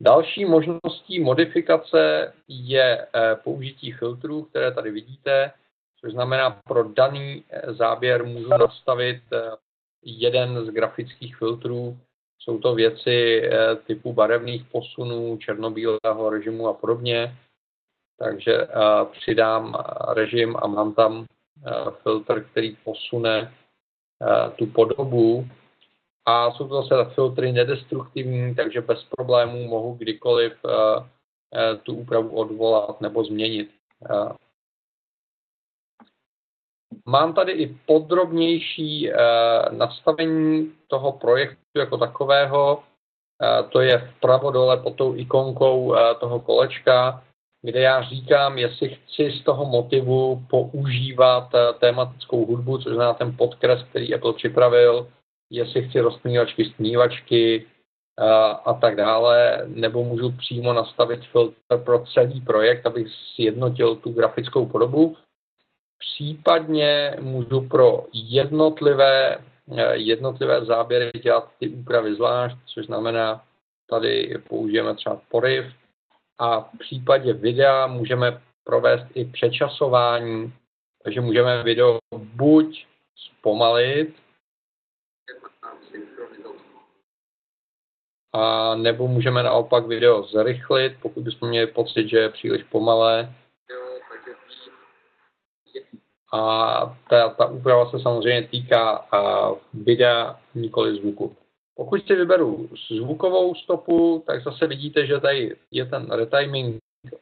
Další 0.00 0.44
možností 0.44 1.20
modifikace 1.20 2.32
je 2.48 3.06
eh, 3.14 3.36
použití 3.44 3.92
filtrů, 3.92 4.42
které 4.42 4.72
tady 4.72 4.90
vidíte, 4.90 5.52
což 6.00 6.12
znamená 6.12 6.60
pro 6.68 6.84
daný 6.84 7.44
eh, 7.48 7.72
záběr 7.74 8.24
můžu 8.24 8.48
nastavit 8.48 9.22
eh, 9.32 9.50
jeden 10.02 10.66
z 10.66 10.70
grafických 10.70 11.36
filtrů. 11.36 11.98
Jsou 12.38 12.58
to 12.58 12.74
věci 12.74 13.42
typu 13.86 14.12
barevných 14.12 14.64
posunů, 14.64 15.36
černobílého 15.36 16.30
režimu 16.30 16.68
a 16.68 16.74
podobně. 16.74 17.36
Takže 18.18 18.68
přidám 19.12 19.76
režim 20.08 20.56
a 20.62 20.66
mám 20.66 20.94
tam 20.94 21.26
filtr, 22.02 22.44
který 22.44 22.76
posune 22.84 23.54
tu 24.56 24.66
podobu 24.66 25.48
a 26.26 26.50
jsou 26.50 26.68
to 26.68 26.82
zase 26.82 27.14
filtry 27.14 27.52
nedestruktivní, 27.52 28.54
takže 28.54 28.80
bez 28.80 29.04
problémů 29.04 29.68
mohu 29.68 29.94
kdykoliv 29.94 30.52
uh, 30.64 31.04
tu 31.82 31.94
úpravu 31.96 32.36
odvolat 32.36 33.00
nebo 33.00 33.24
změnit. 33.24 33.70
Mám 37.06 37.34
tady 37.34 37.52
i 37.52 37.78
podrobnější 37.86 39.10
nastavení 39.70 40.72
toho 40.86 41.12
projektu 41.12 41.78
jako 41.78 41.98
takového. 41.98 42.82
To 43.68 43.80
je 43.80 44.12
vpravo 44.16 44.50
dole 44.50 44.76
pod 44.76 44.96
tou 44.96 45.14
ikonkou 45.16 45.94
toho 46.20 46.40
kolečka, 46.40 47.24
kde 47.64 47.80
já 47.80 48.02
říkám, 48.02 48.58
jestli 48.58 48.88
chci 48.88 49.30
z 49.30 49.44
toho 49.44 49.64
motivu 49.64 50.42
používat 50.50 51.48
tématickou 51.78 52.46
hudbu, 52.46 52.78
což 52.78 52.92
znamená 52.92 53.14
ten 53.14 53.36
podkres, 53.36 53.82
který 53.82 54.14
Apple 54.14 54.32
připravil, 54.32 55.08
jestli 55.50 55.88
chci 55.88 56.00
roztmívačky, 56.00 56.64
stmívačky 56.64 57.66
a, 58.18 58.46
a 58.50 58.74
tak 58.74 58.96
dále, 58.96 59.62
nebo 59.66 60.04
můžu 60.04 60.32
přímo 60.32 60.72
nastavit 60.72 61.20
filtr 61.32 61.78
pro 61.84 62.04
celý 62.14 62.40
projekt, 62.40 62.86
abych 62.86 63.06
sjednotil 63.34 63.96
tu 63.96 64.12
grafickou 64.12 64.66
podobu. 64.66 65.16
Případně 65.98 67.16
můžu 67.20 67.68
pro 67.68 68.06
jednotlivé, 68.12 69.38
jednotlivé 69.92 70.64
záběry 70.64 71.10
dělat 71.22 71.48
ty 71.58 71.68
úpravy 71.68 72.14
zvlášť, 72.14 72.56
což 72.66 72.86
znamená, 72.86 73.44
tady 73.90 74.38
použijeme 74.48 74.94
třeba 74.94 75.20
poryv 75.28 75.64
a 76.38 76.60
v 76.60 76.78
případě 76.78 77.32
videa 77.32 77.86
můžeme 77.86 78.42
provést 78.64 79.06
i 79.14 79.24
přečasování, 79.24 80.52
takže 81.04 81.20
můžeme 81.20 81.62
video 81.62 81.98
buď 82.12 82.86
zpomalit, 83.16 84.24
a 88.34 88.74
nebo 88.74 89.08
můžeme 89.08 89.42
naopak 89.42 89.86
video 89.86 90.22
zrychlit, 90.22 90.96
pokud 91.02 91.22
bychom 91.22 91.48
měli 91.48 91.66
pocit, 91.66 92.08
že 92.08 92.18
je 92.18 92.28
příliš 92.28 92.62
pomalé. 92.62 93.34
A 96.32 96.96
ta, 97.10 97.28
ta 97.28 97.46
úprava 97.46 97.90
se 97.90 98.00
samozřejmě 98.00 98.48
týká 98.48 99.08
videa, 99.74 100.40
nikoli 100.54 100.96
zvuku. 100.96 101.36
Pokud 101.76 102.06
si 102.06 102.14
vyberu 102.14 102.68
zvukovou 102.90 103.54
stopu, 103.54 104.22
tak 104.26 104.44
zase 104.44 104.66
vidíte, 104.66 105.06
že 105.06 105.20
tady 105.20 105.56
je 105.70 105.86
ten 105.86 106.10
retiming 106.10 106.76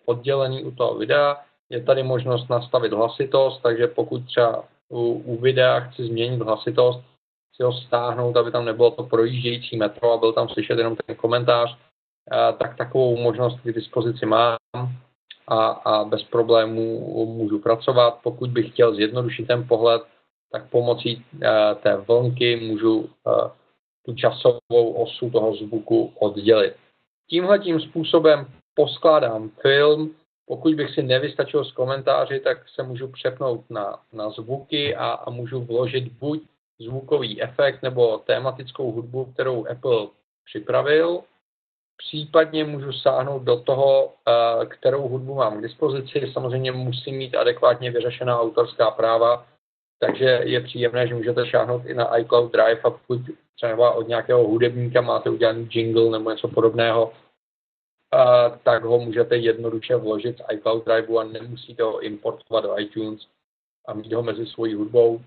oddělený 0.07 0.65
u 0.65 0.71
toho 0.71 0.99
videa. 0.99 1.41
Je 1.71 1.83
tady 1.83 2.03
možnost 2.03 2.49
nastavit 2.51 2.93
hlasitost, 2.93 3.63
takže 3.63 3.87
pokud 3.87 4.27
třeba 4.27 4.65
u, 4.89 5.23
u 5.27 5.37
videa 5.37 5.81
chci 5.81 6.05
změnit 6.05 6.43
hlasitost, 6.43 7.01
si 7.57 7.63
ho 7.63 7.73
stáhnout, 7.73 8.37
aby 8.37 8.51
tam 8.51 8.65
nebylo 8.65 8.91
to 8.91 9.03
projíždějící 9.03 9.77
metro 9.77 10.13
a 10.13 10.17
byl 10.17 10.33
tam 10.33 10.49
slyšet 10.49 10.79
jenom 10.79 10.97
ten 10.97 11.17
komentář, 11.17 11.79
tak 12.59 12.77
takovou 12.77 13.17
možnost 13.17 13.61
k 13.61 13.73
dispozici 13.73 14.27
mám 14.27 14.57
a, 15.49 15.67
a 15.67 16.05
bez 16.05 16.23
problémů 16.23 17.27
můžu 17.27 17.59
pracovat. 17.59 18.19
Pokud 18.23 18.51
bych 18.51 18.71
chtěl 18.71 18.95
zjednodušit 18.95 19.47
ten 19.47 19.69
pohled, 19.69 20.03
tak 20.53 20.69
pomocí 20.71 21.25
té 21.83 21.97
vlnky 21.97 22.57
můžu 22.57 23.09
tu 24.07 24.15
časovou 24.15 24.93
osu 24.93 25.31
toho 25.31 25.57
zvuku 25.57 26.13
oddělit. 26.19 26.75
Tímhle 27.29 27.59
tím 27.59 27.81
způsobem 27.81 28.47
poskládám 28.75 29.49
film. 29.49 30.15
Pokud 30.47 30.75
bych 30.75 30.91
si 30.91 31.03
nevystačil 31.03 31.65
s 31.65 31.73
komentáři, 31.73 32.41
tak 32.41 32.69
se 32.69 32.83
můžu 32.83 33.09
přepnout 33.09 33.65
na, 33.71 33.99
na 34.13 34.31
zvuky 34.31 34.97
a, 34.97 35.07
a 35.07 35.31
můžu 35.31 35.61
vložit 35.61 36.13
buď 36.13 36.43
zvukový 36.81 37.43
efekt 37.43 37.83
nebo 37.83 38.19
tématickou 38.19 38.93
hudbu, 38.93 39.25
kterou 39.25 39.67
Apple 39.67 40.07
připravil. 40.45 41.21
Případně 41.97 42.65
můžu 42.65 42.93
sáhnout 42.93 43.43
do 43.43 43.61
toho, 43.61 44.13
eh, 44.29 44.67
kterou 44.67 45.09
hudbu 45.09 45.35
mám 45.35 45.59
k 45.59 45.63
dispozici. 45.63 46.31
Samozřejmě 46.33 46.73
musím 46.73 47.17
mít 47.17 47.35
adekvátně 47.35 47.91
vyřešená 47.91 48.41
autorská 48.41 48.91
práva, 48.91 49.47
takže 50.05 50.25
je 50.25 50.61
příjemné, 50.61 51.07
že 51.07 51.15
můžete 51.15 51.47
šáhnout 51.47 51.87
i 51.87 51.95
na 51.95 52.19
iCloud 52.19 52.53
Drive 52.53 52.81
a 52.81 52.91
pokud 52.91 53.21
třeba 53.55 53.91
od 53.91 54.09
nějakého 54.09 54.45
hudebníka 54.45 55.01
máte 55.01 55.31
udělaný 55.31 55.69
jingle 55.73 56.11
nebo 56.11 56.31
něco 56.31 56.49
podobného, 56.49 57.13
eh, 58.15 58.59
tak 58.63 58.85
ho 58.85 58.99
můžete 58.99 59.37
jednoduše 59.37 59.97
vložit 59.97 60.39
z 60.39 60.43
iCloud 60.53 60.85
Drive 60.85 61.21
a 61.21 61.25
nemusíte 61.25 61.83
ho 61.83 62.01
importovat 62.01 62.65
do 62.65 62.79
iTunes 62.79 63.27
a 63.87 63.95
mít 63.95 64.13
ho 64.13 64.23
mezi 64.23 64.47
svojí 64.47 64.75
hudbou 64.75 65.21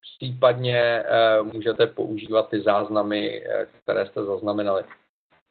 případně 0.00 0.80
eh, 0.80 1.42
můžete 1.42 1.86
používat 1.86 2.48
ty 2.48 2.60
záznamy, 2.60 3.44
eh, 3.46 3.66
které 3.82 4.06
jste 4.06 4.24
zaznamenali. 4.24 4.84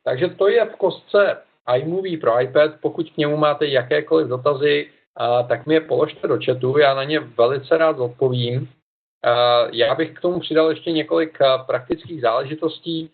Takže 0.03 0.27
to 0.27 0.47
je 0.47 0.65
v 0.65 0.75
kostce 0.75 1.41
iMovie 1.75 2.17
pro 2.17 2.41
iPad. 2.41 2.71
Pokud 2.81 3.09
k 3.09 3.17
němu 3.17 3.37
máte 3.37 3.67
jakékoliv 3.67 4.27
dotazy, 4.27 4.89
eh, 5.19 5.47
tak 5.47 5.65
mi 5.65 5.73
je 5.73 5.81
položte 5.81 6.27
do 6.27 6.39
chatu, 6.45 6.77
já 6.77 6.93
na 6.93 7.03
ně 7.03 7.19
velice 7.19 7.77
rád 7.77 7.99
odpovím. 7.99 8.69
Já 9.71 9.95
bych 9.95 10.11
k 10.13 10.21
tomu 10.21 10.39
přidal 10.39 10.69
ještě 10.69 10.91
několik 10.91 11.37
praktických 11.65 12.21
záležitostí. 12.21 13.09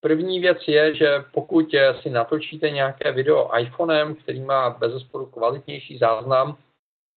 První 0.00 0.40
věc 0.40 0.58
je, 0.66 0.94
že 0.94 1.24
pokud 1.34 1.66
si 2.00 2.10
natočíte 2.10 2.70
nějaké 2.70 3.12
video 3.12 3.50
iPhonem, 3.58 4.14
který 4.14 4.40
má 4.40 4.70
bez 4.70 4.92
kvalitnější 5.32 5.98
záznam, 5.98 6.56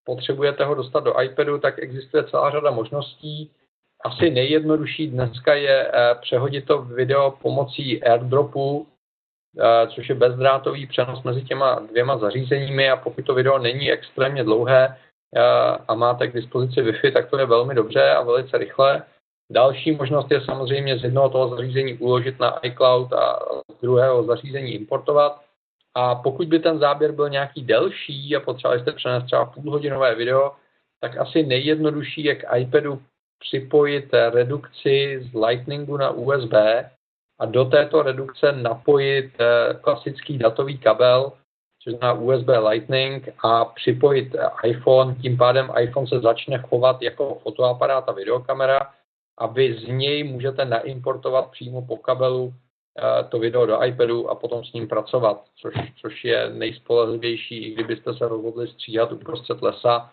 potřebujete 0.04 0.66
ho 0.66 0.76
dostat 0.76 1.04
do 1.04 1.22
iPadu, 1.22 1.60
tak 1.60 1.80
existuje 1.80 2.24
celá 2.24 2.52
řada 2.52 2.72
možností 2.72 3.52
asi 4.04 4.30
nejjednodušší 4.30 5.08
dneska 5.08 5.54
je 5.54 5.88
eh, 5.88 6.16
přehodit 6.22 6.66
to 6.66 6.82
video 6.82 7.32
pomocí 7.32 8.04
airdropu, 8.04 8.88
eh, 8.88 9.01
což 9.88 10.10
je 10.10 10.16
bezdrátový 10.16 10.88
přenos 10.88 11.24
mezi 11.24 11.44
těma 11.44 11.80
dvěma 11.80 12.18
zařízeními 12.18 12.90
a 12.90 12.96
pokud 12.96 13.26
to 13.26 13.34
video 13.34 13.60
není 13.60 13.92
extrémně 13.92 14.44
dlouhé 14.44 14.98
a 15.88 15.94
máte 15.96 16.28
k 16.28 16.34
dispozici 16.34 16.82
Wi-Fi, 16.82 17.14
tak 17.14 17.30
to 17.30 17.40
je 17.40 17.46
velmi 17.46 17.76
dobře 17.76 18.10
a 18.10 18.24
velice 18.24 18.58
rychle. 18.58 19.04
Další 19.52 19.92
možnost 19.92 20.32
je 20.32 20.42
samozřejmě 20.42 21.00
z 21.00 21.04
jednoho 21.04 21.30
toho 21.30 21.50
zařízení 21.50 21.94
uložit 21.94 22.40
na 22.40 22.60
iCloud 22.60 23.14
a 23.14 23.40
z 23.78 23.82
druhého 23.82 24.24
zařízení 24.24 24.74
importovat. 24.74 25.42
A 25.96 26.16
pokud 26.16 26.48
by 26.48 26.60
ten 26.60 26.80
záběr 26.80 27.12
byl 27.12 27.30
nějaký 27.30 27.64
delší 27.64 28.36
a 28.36 28.40
potřebovali 28.40 28.82
jste 28.82 28.92
přenést 28.92 29.24
třeba 29.24 29.46
půlhodinové 29.46 30.16
video, 30.16 30.52
tak 31.02 31.18
asi 31.18 31.44
nejjednodušší 31.44 32.24
je 32.24 32.36
k 32.36 32.58
iPadu 32.58 33.02
připojit 33.40 34.10
redukci 34.34 35.20
z 35.22 35.34
Lightningu 35.34 35.98
na 35.98 36.10
USB 36.10 36.54
a 37.42 37.46
do 37.46 37.66
této 37.66 38.02
redukce 38.02 38.52
napojit 38.52 39.34
eh, 39.40 39.74
klasický 39.82 40.38
datový 40.38 40.78
kabel, 40.78 41.32
což 41.84 41.94
znamená 41.94 42.22
USB 42.22 42.48
Lightning 42.70 43.30
a 43.44 43.66
připojit 43.66 44.36
iPhone, 44.64 45.16
tím 45.16 45.38
pádem 45.38 45.72
iPhone 45.80 46.08
se 46.08 46.20
začne 46.20 46.58
chovat 46.58 47.02
jako 47.02 47.40
fotoaparát 47.44 48.10
a 48.10 48.12
videokamera 48.12 48.80
a 49.38 49.48
vy 49.48 49.74
z 49.74 49.88
něj 49.88 50.24
můžete 50.24 50.66
naimportovat 50.66 51.52
přímo 51.52 51.82
po 51.82 51.98
kabelu 51.98 52.54
eh, 52.54 53.24
to 53.24 53.40
video 53.40 53.66
do 53.66 53.84
iPadu 53.84 54.30
a 54.30 54.36
potom 54.36 54.66
s 54.66 54.74
ním 54.74 54.88
pracovat, 54.88 55.42
což, 55.56 55.74
což 56.02 56.24
je 56.24 56.50
nejspolehlivější, 56.50 57.58
i 57.58 57.74
kdybyste 57.74 58.14
se 58.14 58.28
rozhodli 58.28 58.68
stříhat 58.68 59.12
uprostřed 59.12 59.62
lesa, 59.62 60.12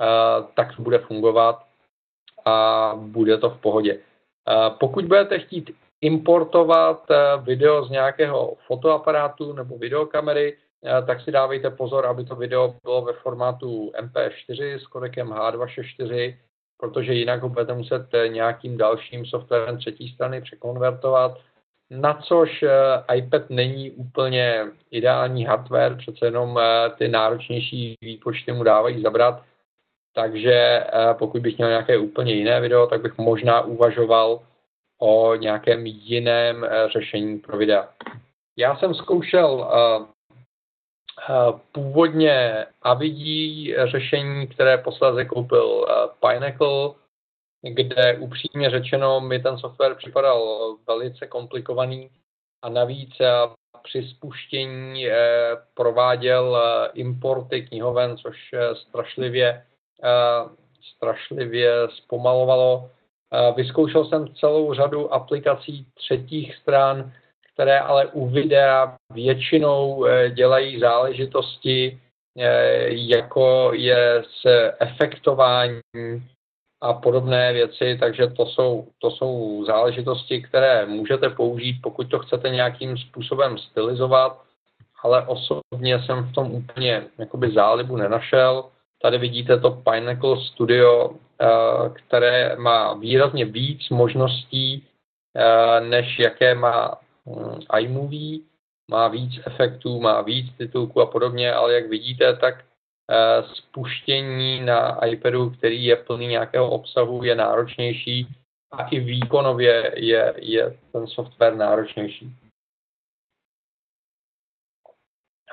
eh, 0.00 0.04
tak 0.54 0.76
to 0.76 0.82
bude 0.82 0.98
fungovat 0.98 1.64
a 2.44 2.92
bude 2.96 3.38
to 3.38 3.50
v 3.50 3.60
pohodě. 3.60 3.98
Pokud 4.78 5.04
budete 5.04 5.38
chtít 5.38 5.70
importovat 6.00 7.06
video 7.42 7.84
z 7.84 7.90
nějakého 7.90 8.54
fotoaparátu 8.66 9.52
nebo 9.52 9.78
videokamery, 9.78 10.56
Eh, 10.84 11.02
tak 11.06 11.20
si 11.20 11.32
dávejte 11.32 11.70
pozor, 11.70 12.06
aby 12.06 12.24
to 12.24 12.36
video 12.36 12.74
bylo 12.82 13.02
ve 13.02 13.12
formátu 13.12 13.92
MP4 13.98 14.74
s 14.74 14.86
kodekem 14.86 15.28
H264, 15.28 16.36
protože 16.78 17.12
jinak 17.12 17.42
ho 17.42 17.48
budete 17.48 17.74
muset 17.74 18.14
eh, 18.14 18.28
nějakým 18.28 18.76
dalším 18.76 19.26
softwarem 19.26 19.78
třetí 19.78 20.08
strany 20.08 20.40
překonvertovat, 20.40 21.38
na 21.90 22.14
což 22.14 22.62
eh, 22.62 23.16
iPad 23.16 23.50
není 23.50 23.90
úplně 23.90 24.66
ideální 24.90 25.44
hardware, 25.44 25.96
přece 25.96 26.26
jenom 26.26 26.60
ty 26.98 27.08
náročnější 27.08 27.94
výpočty 28.00 28.52
mu 28.52 28.62
dávají 28.62 29.02
zabrat, 29.02 29.42
takže 30.14 30.84
pokud 31.12 31.42
bych 31.42 31.56
měl 31.58 31.68
nějaké 31.68 31.98
úplně 31.98 32.34
jiné 32.34 32.60
video, 32.60 32.86
tak 32.86 33.02
bych 33.02 33.18
možná 33.18 33.60
uvažoval 33.60 34.40
o 34.98 35.34
nějakém 35.34 35.86
jiném 35.86 36.66
řešení 36.92 37.38
pro 37.38 37.56
videa. 37.56 37.88
Já 38.56 38.76
jsem 38.76 38.94
zkoušel 38.94 39.68
Eh, 41.30 41.52
původně 41.72 42.66
Avidí 42.82 43.74
řešení, 43.84 44.46
které 44.46 44.78
posledně 44.78 45.24
koupil 45.24 45.86
eh, 45.88 46.08
Pinnacle, 46.20 46.90
kde 47.62 48.18
upřímně 48.18 48.70
řečeno 48.70 49.20
mi 49.20 49.38
ten 49.38 49.58
software 49.58 49.94
připadal 49.94 50.76
velice 50.86 51.26
komplikovaný 51.26 52.10
a 52.62 52.68
navíc 52.68 53.20
eh, 53.20 53.32
při 53.82 54.08
spuštění 54.08 55.06
prováděl 55.74 56.58
importy 56.94 57.66
knihoven, 57.66 58.16
což 58.16 58.36
strašlivě, 58.74 59.66
strašlivě 60.96 61.72
zpomalovalo. 61.88 62.90
Vyzkoušel 63.56 64.04
jsem 64.04 64.34
celou 64.34 64.74
řadu 64.74 65.14
aplikací 65.14 65.86
třetích 65.94 66.54
stran, 66.54 67.12
které 67.58 67.80
ale 67.80 68.06
u 68.06 68.28
videa 68.28 68.96
většinou 69.12 70.06
eh, 70.06 70.30
dělají 70.30 70.80
záležitosti, 70.80 72.00
eh, 72.38 72.86
jako 72.88 73.70
je 73.74 74.22
se 74.40 74.72
efektování 74.80 75.80
a 76.80 76.92
podobné 76.92 77.52
věci, 77.52 77.96
takže 78.00 78.26
to 78.26 78.46
jsou, 78.46 78.88
to 78.98 79.10
jsou 79.10 79.64
záležitosti, 79.66 80.42
které 80.42 80.86
můžete 80.86 81.30
použít, 81.30 81.78
pokud 81.82 82.10
to 82.10 82.18
chcete 82.18 82.50
nějakým 82.50 82.98
způsobem 82.98 83.58
stylizovat, 83.58 84.42
ale 85.02 85.26
osobně 85.26 86.02
jsem 86.02 86.24
v 86.24 86.32
tom 86.32 86.52
úplně 86.52 87.04
jakoby 87.18 87.50
zálibu 87.50 87.96
nenašel. 87.96 88.64
Tady 89.02 89.18
vidíte 89.18 89.60
to 89.60 89.70
Pinnacle 89.70 90.36
Studio, 90.40 91.10
které 91.94 92.56
má 92.56 92.94
výrazně 92.94 93.44
víc 93.44 93.88
možností, 93.88 94.86
než 95.80 96.18
jaké 96.18 96.54
má 96.54 96.98
Mm, 97.28 97.60
iMovie, 97.78 98.40
má 98.90 99.08
víc 99.08 99.40
efektů, 99.46 100.00
má 100.00 100.22
víc 100.22 100.56
titulků 100.56 101.00
a 101.00 101.06
podobně, 101.06 101.52
ale 101.52 101.74
jak 101.74 101.88
vidíte, 101.88 102.36
tak 102.36 102.64
eh, 103.10 103.42
spuštění 103.54 104.60
na 104.60 105.04
iPadu, 105.06 105.50
který 105.50 105.84
je 105.84 105.96
plný 105.96 106.26
nějakého 106.26 106.70
obsahu, 106.70 107.24
je 107.24 107.34
náročnější 107.34 108.28
a 108.72 108.88
i 108.88 109.00
výkonově 109.00 109.92
je, 109.96 110.34
je 110.36 110.78
ten 110.92 111.06
software 111.06 111.56
náročnější. 111.56 112.36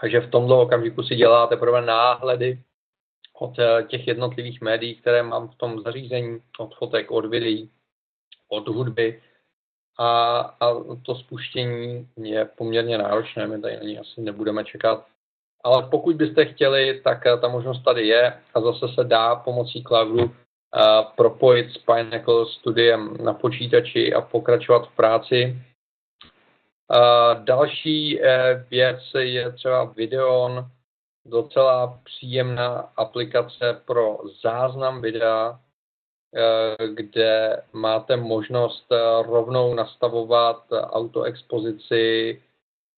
Takže 0.02 0.20
v 0.20 0.32
tomto 0.32 0.62
okamžiku 0.62 1.04
si 1.04 1.16
děláte 1.16 1.56
teprve 1.56 1.82
náhledy 1.82 2.64
od 3.40 3.60
eh, 3.60 3.84
těch 3.84 4.08
jednotlivých 4.08 4.62
médií, 4.62 4.96
které 4.96 5.24
mám 5.24 5.48
v 5.48 5.56
tom 5.56 5.82
zařízení, 5.82 6.42
od 6.60 6.76
fotek, 6.76 7.12
od 7.12 7.26
videí, 7.26 7.70
od 8.50 8.68
hudby, 8.68 9.22
a, 10.00 10.40
a 10.40 10.74
to 11.02 11.16
spuštění 11.16 12.10
je 12.18 12.46
poměrně 12.46 12.98
náročné, 12.98 13.48
my 13.48 13.62
tady 13.62 13.78
na 13.78 13.84
ní 13.84 14.00
asi 14.00 14.22
nebudeme 14.22 14.64
čekat. 14.64 15.06
Ale 15.64 15.88
pokud 15.92 16.16
byste 16.16 16.46
chtěli, 16.46 17.02
tak 17.04 17.26
eh, 17.26 17.38
ta 17.38 17.48
možnost 17.48 17.84
tady 17.84 18.08
je 18.08 18.42
a 18.54 18.62
zase 18.62 18.88
se 18.96 19.04
dá 19.04 19.36
pomocí 19.36 19.84
cloudu 19.84 20.24
uh, 20.24 20.32
propojit 21.16 21.72
s 21.72 21.78
Pinnacle 21.78 22.46
studiem 22.46 23.18
na 23.24 23.34
počítači 23.34 24.14
a 24.14 24.22
pokračovat 24.22 24.88
v 24.88 24.96
práci. 24.96 25.56
Uh, 26.96 27.44
další 27.44 28.20
uh, 28.20 28.26
věc 28.70 29.00
je 29.20 29.52
třeba 29.52 29.84
Videon, 29.84 30.66
docela 31.26 32.00
příjemná 32.04 32.80
aplikace 32.98 33.82
pro 33.86 34.18
záznam 34.44 35.02
videa, 35.02 35.60
Eh, 36.38 36.88
kde 36.88 37.62
máte 37.74 38.18
možnost 38.18 38.86
eh, 38.92 38.98
rovnou 39.24 39.74
nastavovat 39.74 40.64
autoexpozici, 40.72 42.42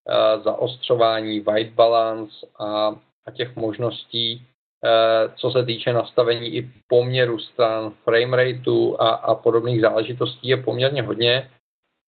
eh, 0.09 0.39
zaostřování, 0.39 1.39
white 1.39 1.73
balance 1.73 2.47
a, 2.59 2.95
a 3.25 3.31
těch 3.31 3.55
možností, 3.55 4.47
co 5.35 5.51
se 5.51 5.65
týče 5.65 5.93
nastavení 5.93 6.47
i 6.55 6.71
poměru 6.87 7.39
stran, 7.39 7.93
frame 8.03 8.37
rateu 8.37 8.95
a, 8.99 9.09
a 9.09 9.35
podobných 9.35 9.81
záležitostí 9.81 10.47
je 10.47 10.57
poměrně 10.57 11.01
hodně. 11.01 11.49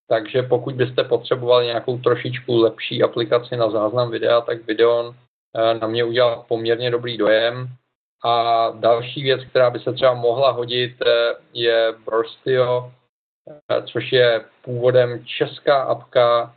Takže 0.07 0.43
pokud 0.43 0.75
byste 0.75 1.03
potřebovali 1.03 1.65
nějakou 1.65 1.97
trošičku 1.97 2.57
lepší 2.57 3.03
aplikaci 3.03 3.57
na 3.57 3.69
záznam 3.69 4.11
videa, 4.11 4.41
tak 4.41 4.65
Videon 4.65 5.15
na 5.81 5.87
mě 5.87 6.03
udělal 6.03 6.45
poměrně 6.47 6.91
dobrý 6.91 7.17
dojem. 7.17 7.69
A 8.25 8.69
další 8.71 9.23
věc, 9.23 9.41
která 9.49 9.69
by 9.69 9.79
se 9.79 9.93
třeba 9.93 10.13
mohla 10.13 10.51
hodit, 10.51 10.95
eh, 11.01 11.35
je 11.53 11.93
Burstio, 12.05 12.91
eh, 13.71 13.83
což 13.83 14.11
je 14.11 14.45
původem 14.61 15.25
česká 15.25 15.81
apka, 15.81 16.55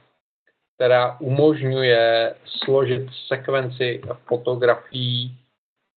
která 0.76 1.16
umožňuje 1.20 2.34
složit 2.44 3.08
sekvenci 3.28 4.02
fotografií 4.26 5.38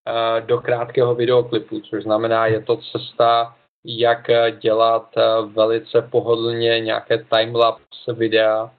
eh, 0.08 0.42
do 0.42 0.58
krátkého 0.58 1.16
videoklipu, 1.16 1.80
což 1.80 2.04
znamená, 2.04 2.48
je 2.48 2.62
to 2.62 2.78
cesta, 2.78 3.56
jak 3.86 4.28
dělat 4.60 5.16
velice 5.54 6.02
pohodlně 6.02 6.80
nějaké 6.80 7.18
timelapse 7.18 8.14
videa. 8.14 8.72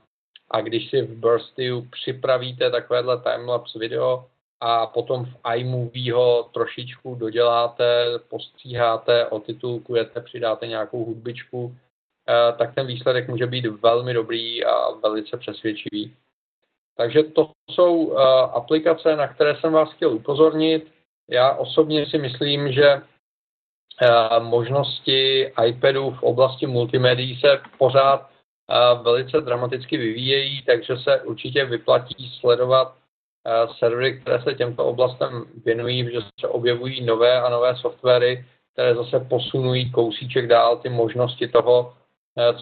A 0.50 0.60
když 0.60 0.90
si 0.90 1.02
v 1.02 1.14
Burstiu 1.16 1.88
připravíte 1.90 2.70
takovéhle 2.70 3.20
timelapse 3.20 3.78
video, 3.78 4.26
a 4.60 4.86
potom 4.86 5.24
v 5.24 5.36
iMovie 5.56 6.12
ho 6.12 6.42
trošičku 6.54 7.14
doděláte, 7.14 8.18
postříháte, 8.28 9.26
otitulkujete, 9.26 10.20
přidáte 10.20 10.66
nějakou 10.66 11.04
hudbičku, 11.04 11.76
eh, 12.28 12.52
tak 12.58 12.74
ten 12.74 12.86
výsledek 12.86 13.28
může 13.28 13.46
být 13.46 13.66
velmi 13.66 14.14
dobrý 14.14 14.64
a 14.64 14.90
velice 14.90 15.36
přesvědčivý. 15.36 16.16
Takže 16.96 17.22
to 17.22 17.50
jsou 17.70 18.12
eh, 18.12 18.22
aplikace, 18.52 19.16
na 19.16 19.28
které 19.28 19.56
jsem 19.56 19.72
vás 19.72 19.92
chtěl 19.92 20.14
upozornit. 20.14 20.92
Já 21.30 21.52
osobně 21.52 22.06
si 22.06 22.18
myslím, 22.18 22.72
že 22.72 22.88
eh, 22.88 24.40
možnosti 24.40 25.52
iPadu 25.66 26.10
v 26.10 26.22
oblasti 26.22 26.66
multimédií 26.66 27.40
se 27.40 27.60
pořád 27.78 28.30
velice 29.02 29.40
dramaticky 29.40 29.96
vyvíjejí, 29.96 30.62
takže 30.62 30.96
se 30.96 31.20
určitě 31.20 31.64
vyplatí 31.64 32.30
sledovat 32.40 32.94
servery, 33.78 34.20
které 34.20 34.42
se 34.42 34.54
těmto 34.54 34.84
oblastem 34.84 35.44
věnují, 35.64 36.12
že 36.12 36.20
se 36.40 36.48
objevují 36.48 37.04
nové 37.04 37.40
a 37.40 37.48
nové 37.48 37.76
softwary, 37.76 38.44
které 38.72 38.94
zase 38.94 39.20
posunují 39.20 39.90
kousíček 39.92 40.46
dál 40.46 40.76
ty 40.76 40.88
možnosti 40.88 41.48
toho, 41.48 41.94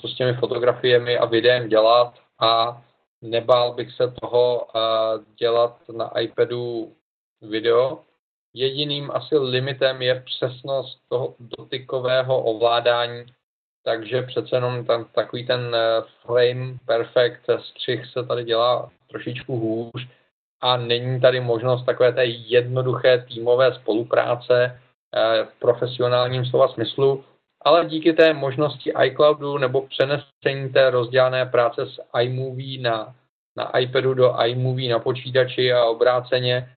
co 0.00 0.08
s 0.08 0.14
těmi 0.16 0.34
fotografiemi 0.34 1.18
a 1.18 1.24
videem 1.24 1.68
dělat 1.68 2.14
a 2.40 2.82
nebál 3.22 3.74
bych 3.74 3.92
se 3.92 4.14
toho 4.20 4.66
dělat 5.38 5.76
na 5.96 6.20
iPadu 6.20 6.92
video. 7.42 8.00
Jediným 8.54 9.10
asi 9.10 9.38
limitem 9.38 10.02
je 10.02 10.22
přesnost 10.26 10.98
toho 11.08 11.34
dotykového 11.40 12.42
ovládání, 12.42 13.24
takže 13.84 14.22
přece 14.22 14.56
jenom 14.56 14.84
tam 14.84 15.04
takový 15.04 15.46
ten 15.46 15.74
eh, 15.74 16.02
frame 16.22 16.78
perfect 16.86 17.50
střih 17.58 18.06
se 18.06 18.26
tady 18.26 18.44
dělá 18.44 18.90
trošičku 19.08 19.56
hůř, 19.56 20.08
a 20.64 20.76
není 20.76 21.20
tady 21.20 21.40
možnost 21.40 21.84
takové 21.84 22.12
té 22.12 22.24
jednoduché 22.24 23.24
týmové 23.28 23.74
spolupráce 23.74 24.80
v 25.44 25.58
profesionálním 25.58 26.46
slova 26.46 26.68
smyslu, 26.68 27.24
ale 27.64 27.86
díky 27.86 28.12
té 28.12 28.32
možnosti 28.32 28.92
iCloudu 29.04 29.58
nebo 29.58 29.86
přenesení 29.86 30.72
té 30.72 30.90
rozdělané 30.90 31.46
práce 31.46 31.86
z 31.86 32.00
iMovie 32.20 32.80
na, 32.80 33.14
na 33.56 33.78
iPadu 33.78 34.14
do 34.14 34.36
iMovie 34.46 34.92
na 34.92 34.98
počítači 34.98 35.72
a 35.72 35.84
obráceně, 35.84 36.74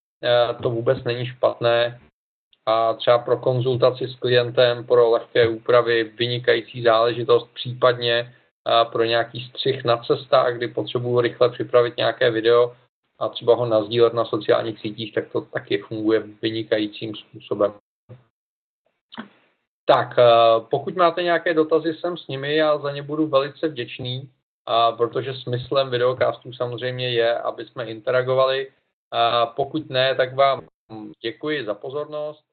to 0.61 0.69
vůbec 0.69 1.03
není 1.03 1.25
špatné 1.25 1.99
a 2.67 2.93
třeba 2.93 3.17
pro 3.17 3.37
konzultaci 3.37 4.07
s 4.07 4.15
klientem, 4.15 4.85
pro 4.85 5.09
lehké 5.09 5.47
úpravy, 5.47 6.03
vynikající 6.03 6.83
záležitost, 6.83 7.49
případně 7.53 8.33
pro 8.91 9.03
nějaký 9.03 9.41
střih 9.49 9.83
na 9.83 9.97
cestách, 9.97 10.53
kdy 10.53 10.67
potřebuji 10.67 11.21
rychle 11.21 11.49
připravit 11.49 11.97
nějaké 11.97 12.31
video 12.31 12.75
a 13.19 13.29
třeba 13.29 13.55
ho 13.55 13.65
nazdílet 13.65 14.13
na 14.13 14.25
sociálních 14.25 14.79
sítích, 14.79 15.13
tak 15.13 15.31
to 15.31 15.41
taky 15.41 15.77
funguje 15.77 16.23
vynikajícím 16.41 17.15
způsobem. 17.15 17.73
Tak, 19.85 20.15
pokud 20.69 20.95
máte 20.95 21.23
nějaké 21.23 21.53
dotazy, 21.53 21.93
jsem 21.93 22.17
s 22.17 22.27
nimi, 22.27 22.55
já 22.55 22.77
za 22.77 22.91
ně 22.91 23.03
budu 23.03 23.27
velice 23.27 23.67
vděčný, 23.67 24.29
protože 24.97 25.33
smyslem 25.33 25.89
videokastů 25.89 26.53
samozřejmě 26.53 27.09
je, 27.09 27.37
aby 27.37 27.65
jsme 27.65 27.85
interagovali. 27.85 28.71
Pokud 29.55 29.89
ne, 29.89 30.15
tak 30.15 30.35
vám 30.35 30.67
děkuji 31.21 31.65
za 31.65 31.73
pozornost 31.73 32.46